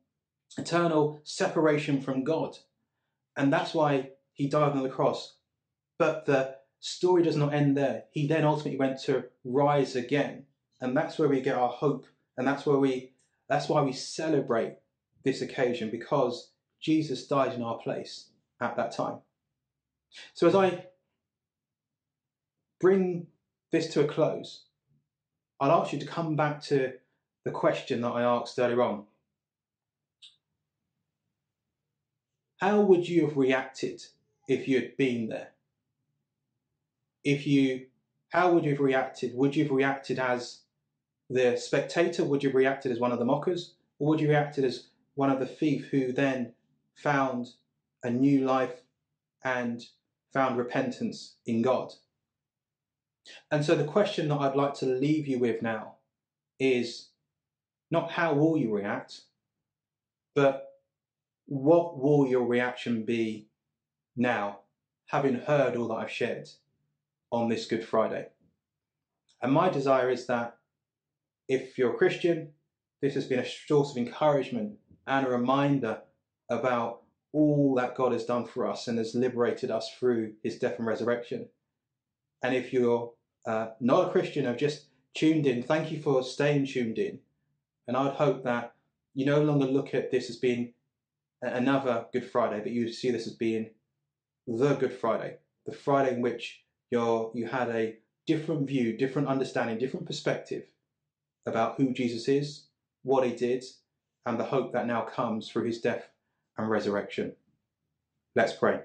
eternal 0.57 1.21
separation 1.25 2.01
from 2.01 2.25
God. 2.25 2.57
And 3.37 3.53
that's 3.53 3.75
why 3.75 4.11
he 4.33 4.49
died 4.49 4.73
on 4.73 4.83
the 4.83 4.89
cross. 4.89 5.37
But 5.99 6.27
the 6.27 6.57
story 6.81 7.23
does 7.23 7.37
not 7.37 7.55
end 7.55 7.77
there. 7.77 8.05
He 8.11 8.27
then 8.27 8.45
ultimately 8.45 8.79
went 8.79 9.01
to 9.03 9.25
rise 9.45 9.97
again. 9.97 10.47
And 10.81 10.97
that's 10.97 11.19
where 11.19 11.29
we 11.29 11.41
get 11.41 11.57
our 11.57 11.69
hope. 11.69 12.07
And 12.37 12.47
that's 12.47 12.67
where 12.67 12.79
we 12.79 13.13
that's 13.49 13.69
why 13.69 13.83
we 13.83 13.93
celebrate 13.93 14.79
this 15.25 15.43
occasion 15.43 15.91
because 15.91 16.53
Jesus 16.81 17.27
died 17.27 17.53
in 17.53 17.63
our 17.63 17.79
place 17.79 18.31
at 18.61 18.77
that 18.77 18.93
time. 18.93 19.19
So 20.35 20.47
as 20.47 20.55
I 20.55 20.87
bring 22.81 23.27
this 23.71 23.93
to 23.93 24.01
a 24.01 24.09
close, 24.09 24.65
I'll 25.61 25.83
ask 25.83 25.93
you 25.93 25.99
to 25.99 26.07
come 26.07 26.35
back 26.35 26.63
to 26.65 26.95
the 27.45 27.51
question 27.51 28.01
that 28.01 28.11
I 28.11 28.23
asked 28.23 28.59
earlier 28.59 28.83
on. 28.83 29.05
How 32.63 32.81
would 32.81 33.09
you 33.09 33.27
have 33.27 33.37
reacted 33.37 34.05
if 34.47 34.69
you 34.69 34.77
had 34.77 34.97
been 34.97 35.29
there? 35.29 35.49
If 37.25 37.45
you, 37.45 37.87
how 38.29 38.53
would 38.53 38.63
you 38.63 38.71
have 38.71 38.79
reacted? 38.81 39.35
Would 39.35 39.57
you 39.57 39.65
have 39.65 39.73
reacted 39.73 40.21
as 40.21 40.61
the 41.29 41.57
spectator? 41.57 42.25
Would 42.25 42.45
you 42.45 42.51
have 42.51 42.55
reacted 42.55 42.93
as 42.93 43.01
one 43.01 43.11
of 43.11 43.19
the 43.19 43.25
mockers? 43.25 43.75
Or 43.99 44.07
would 44.07 44.21
you 44.21 44.29
have 44.29 44.37
reacted 44.37 44.65
as 44.65 44.87
one 45.17 45.29
of 45.29 45.41
the 45.41 45.47
thief 45.47 45.89
who 45.91 46.13
then 46.13 46.53
found 46.95 47.49
a 48.05 48.11
new 48.11 48.45
life 48.45 48.83
and 49.43 49.85
found 50.33 50.57
repentance 50.57 51.35
in 51.45 51.63
God. 51.63 51.93
And 53.51 53.65
so 53.65 53.75
the 53.75 53.83
question 53.83 54.29
that 54.29 54.39
I'd 54.39 54.55
like 54.55 54.75
to 54.75 54.87
leave 54.87 55.27
you 55.27 55.41
with 55.41 55.63
now 55.63 55.97
is 56.61 57.09
not 57.91 58.13
how 58.13 58.35
will 58.35 58.57
you 58.57 58.73
react, 58.73 59.23
but 60.37 60.72
what 61.47 61.99
will 61.99 62.27
your 62.27 62.47
reaction 62.47 63.05
be 63.05 63.49
now, 64.17 64.61
having 65.07 65.35
heard 65.35 65.77
all 65.77 65.89
that 65.89 65.95
I've 65.95 66.11
shared 66.11 66.49
on 67.31 67.49
this 67.49 67.67
Good 67.67 67.85
Friday? 67.85 68.29
And 69.41 69.53
my 69.53 69.69
desire 69.69 70.11
is 70.11 70.27
that 70.27 70.57
if 71.49 71.77
you're 71.77 71.95
a 71.95 71.99
Christian, 71.99 72.53
this 73.01 73.15
has 73.15 73.27
been 73.27 73.41
a 73.41 73.47
source 73.47 73.91
of 73.91 73.97
encouragement 73.97 74.79
and 75.07 75.27
a 75.27 75.31
reminder 75.31 76.03
about 76.49 77.03
all 77.33 77.75
that 77.75 77.97
God 77.97 78.13
has 78.13 78.25
done 78.25 78.47
for 78.47 78.69
us 78.69 78.89
and 78.89 78.99
has 78.99 79.15
liberated 79.15 79.71
us 79.71 79.91
through 79.99 80.35
his 80.43 80.59
death 80.59 80.79
and 80.79 80.87
resurrection. 80.87 81.49
And 82.43 82.55
if 82.55 82.73
you're 82.73 83.13
uh, 83.47 83.69
not 83.81 84.09
a 84.09 84.11
Christian, 84.13 84.45
have 84.45 84.59
just 84.59 84.87
tuned 85.15 85.47
in, 85.47 85.63
thank 85.63 85.91
you 85.91 86.01
for 86.01 86.23
staying 86.23 86.67
tuned 86.67 86.99
in. 86.99 87.19
And 87.89 87.97
I'd 87.97 88.15
hope 88.15 88.45
that 88.45 88.75
you 89.15 89.27
no 89.27 89.43
longer 89.43 89.67
look 89.67 89.95
at 89.95 90.11
this 90.11 90.31
as 90.31 90.37
being 90.37 90.75
another 91.43 92.07
Good 92.13 92.31
Friday, 92.31 92.61
but 92.61 92.73
you 92.73 92.91
see 92.93 93.11
this 93.11 93.27
as 93.27 93.35
being 93.35 93.71
the 94.47 94.75
Good 94.75 94.93
Friday, 94.93 95.39
the 95.67 95.73
Friday 95.73 96.15
in 96.15 96.23
which 96.23 96.63
you're, 96.91 97.31
you 97.35 97.47
had 97.47 97.69
a 97.71 97.97
different 98.27 98.69
view, 98.69 98.97
different 98.97 99.29
understanding, 99.29 99.79
different 99.79 100.07
perspective 100.07 100.65
about 101.47 101.77
who 101.77 101.93
Jesus 101.93 102.29
is, 102.29 102.67
what 103.03 103.27
he 103.27 103.35
did, 103.35 103.65
and 104.25 104.39
the 104.39 104.45
hope 104.45 104.73
that 104.73 104.87
now 104.87 105.03
comes 105.03 105.49
through 105.49 105.65
his 105.65 105.81
death 105.81 106.09
and 106.57 106.71
resurrection. 106.71 107.35
Let's 108.37 108.53
pray. 108.53 108.81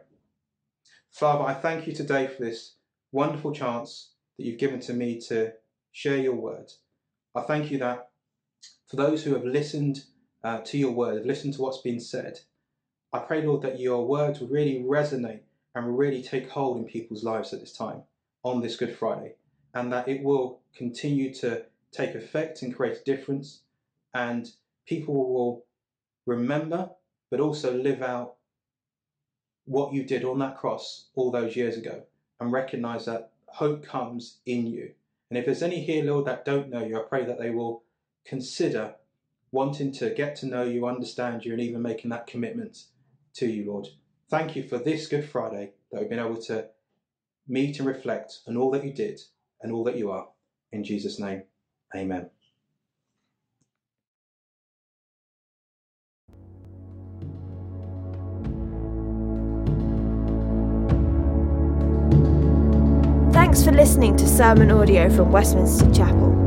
Father, 1.12 1.44
I 1.44 1.54
thank 1.54 1.88
you 1.88 1.94
today 1.94 2.28
for 2.28 2.44
this 2.44 2.76
wonderful 3.12 3.52
chance 3.52 4.12
that 4.38 4.46
you've 4.46 4.60
given 4.60 4.80
to 4.82 4.94
me 4.94 5.20
to 5.28 5.54
share 5.92 6.18
your 6.18 6.36
word. 6.36 6.72
I 7.36 7.42
thank 7.42 7.72
you 7.72 7.78
that 7.80 8.10
for 8.88 8.96
those 8.96 9.24
who 9.24 9.34
have 9.34 9.46
listened 9.46 10.04
uh, 10.48 10.62
to 10.62 10.78
your 10.78 10.92
word, 10.92 11.26
listen 11.26 11.52
to 11.52 11.62
what's 11.62 11.82
been 11.82 12.00
said, 12.00 12.40
I 13.12 13.20
pray, 13.20 13.46
Lord, 13.46 13.64
that 13.64 13.82
your 13.82 14.08
words 14.08 14.40
will 14.40 14.48
really 14.48 14.82
resonate 14.82 15.42
and 15.76 15.86
will 15.86 15.94
really 15.94 16.24
take 16.24 16.50
hold 16.50 16.78
in 16.78 16.86
people's 16.86 17.22
lives 17.22 17.52
at 17.52 17.60
this 17.60 17.74
time 17.74 18.04
on 18.44 18.62
this 18.62 18.78
Good 18.78 18.96
Friday, 18.96 19.34
and 19.74 19.92
that 19.92 20.08
it 20.08 20.24
will 20.24 20.62
continue 20.74 21.34
to 21.34 21.66
take 21.92 22.16
effect 22.16 22.62
and 22.62 22.74
create 22.74 22.98
a 22.98 23.04
difference, 23.04 23.64
and 24.14 24.50
people 24.86 25.16
will 25.16 25.66
remember 26.26 26.92
but 27.30 27.42
also 27.42 27.74
live 27.74 28.02
out 28.02 28.36
what 29.66 29.92
you 29.92 30.04
did 30.04 30.24
on 30.24 30.40
that 30.40 30.58
cross 30.58 31.08
all 31.16 31.30
those 31.30 31.58
years 31.58 31.76
ago 31.76 32.04
and 32.40 32.54
recognize 32.54 33.04
that 33.04 33.32
hope 33.48 33.84
comes 33.86 34.38
in 34.46 34.66
you. 34.66 34.92
And 35.30 35.38
if 35.38 35.44
there's 35.44 35.62
any 35.62 35.82
here, 35.82 36.06
Lord, 36.06 36.24
that 36.26 36.46
don't 36.46 36.70
know 36.70 36.86
you, 36.86 36.98
I 36.98 37.04
pray 37.04 37.26
that 37.26 37.38
they 37.38 37.50
will 37.50 37.84
consider 38.26 38.96
wanting 39.52 39.92
to 39.94 40.10
get 40.10 40.36
to 40.38 40.46
know 40.46 40.64
you, 40.64 40.88
understand 40.88 41.46
you, 41.46 41.54
and 41.54 41.62
even 41.62 41.82
making 41.82 42.10
that 42.12 42.28
commitment 42.28 42.86
to 43.36 43.48
you, 43.48 43.72
Lord. 43.72 43.88
Thank 44.30 44.56
you 44.56 44.64
for 44.64 44.78
this 44.78 45.08
Good 45.08 45.30
Friday 45.30 45.72
that 45.92 46.02
we've 46.02 46.10
been 46.10 46.20
able 46.20 46.42
to 46.44 46.68
meet 47.48 47.80
and 47.80 47.88
reflect 47.88 48.40
on 48.48 48.58
all 48.58 48.72
that 48.72 48.84
you 48.84 48.92
did 48.92 49.22
and 49.62 49.72
all 49.72 49.84
that 49.86 49.98
you 49.98 50.12
are. 50.12 50.28
In 50.72 50.84
Jesus' 50.84 51.20
name, 51.20 51.44
amen. 51.96 52.30
Thanks 63.32 63.64
for 63.64 63.72
listening 63.72 64.18
to 64.18 64.28
sermon 64.28 64.72
audio 64.72 65.10
from 65.10 65.32
Westminster 65.32 65.90
Chapel. 65.94 66.47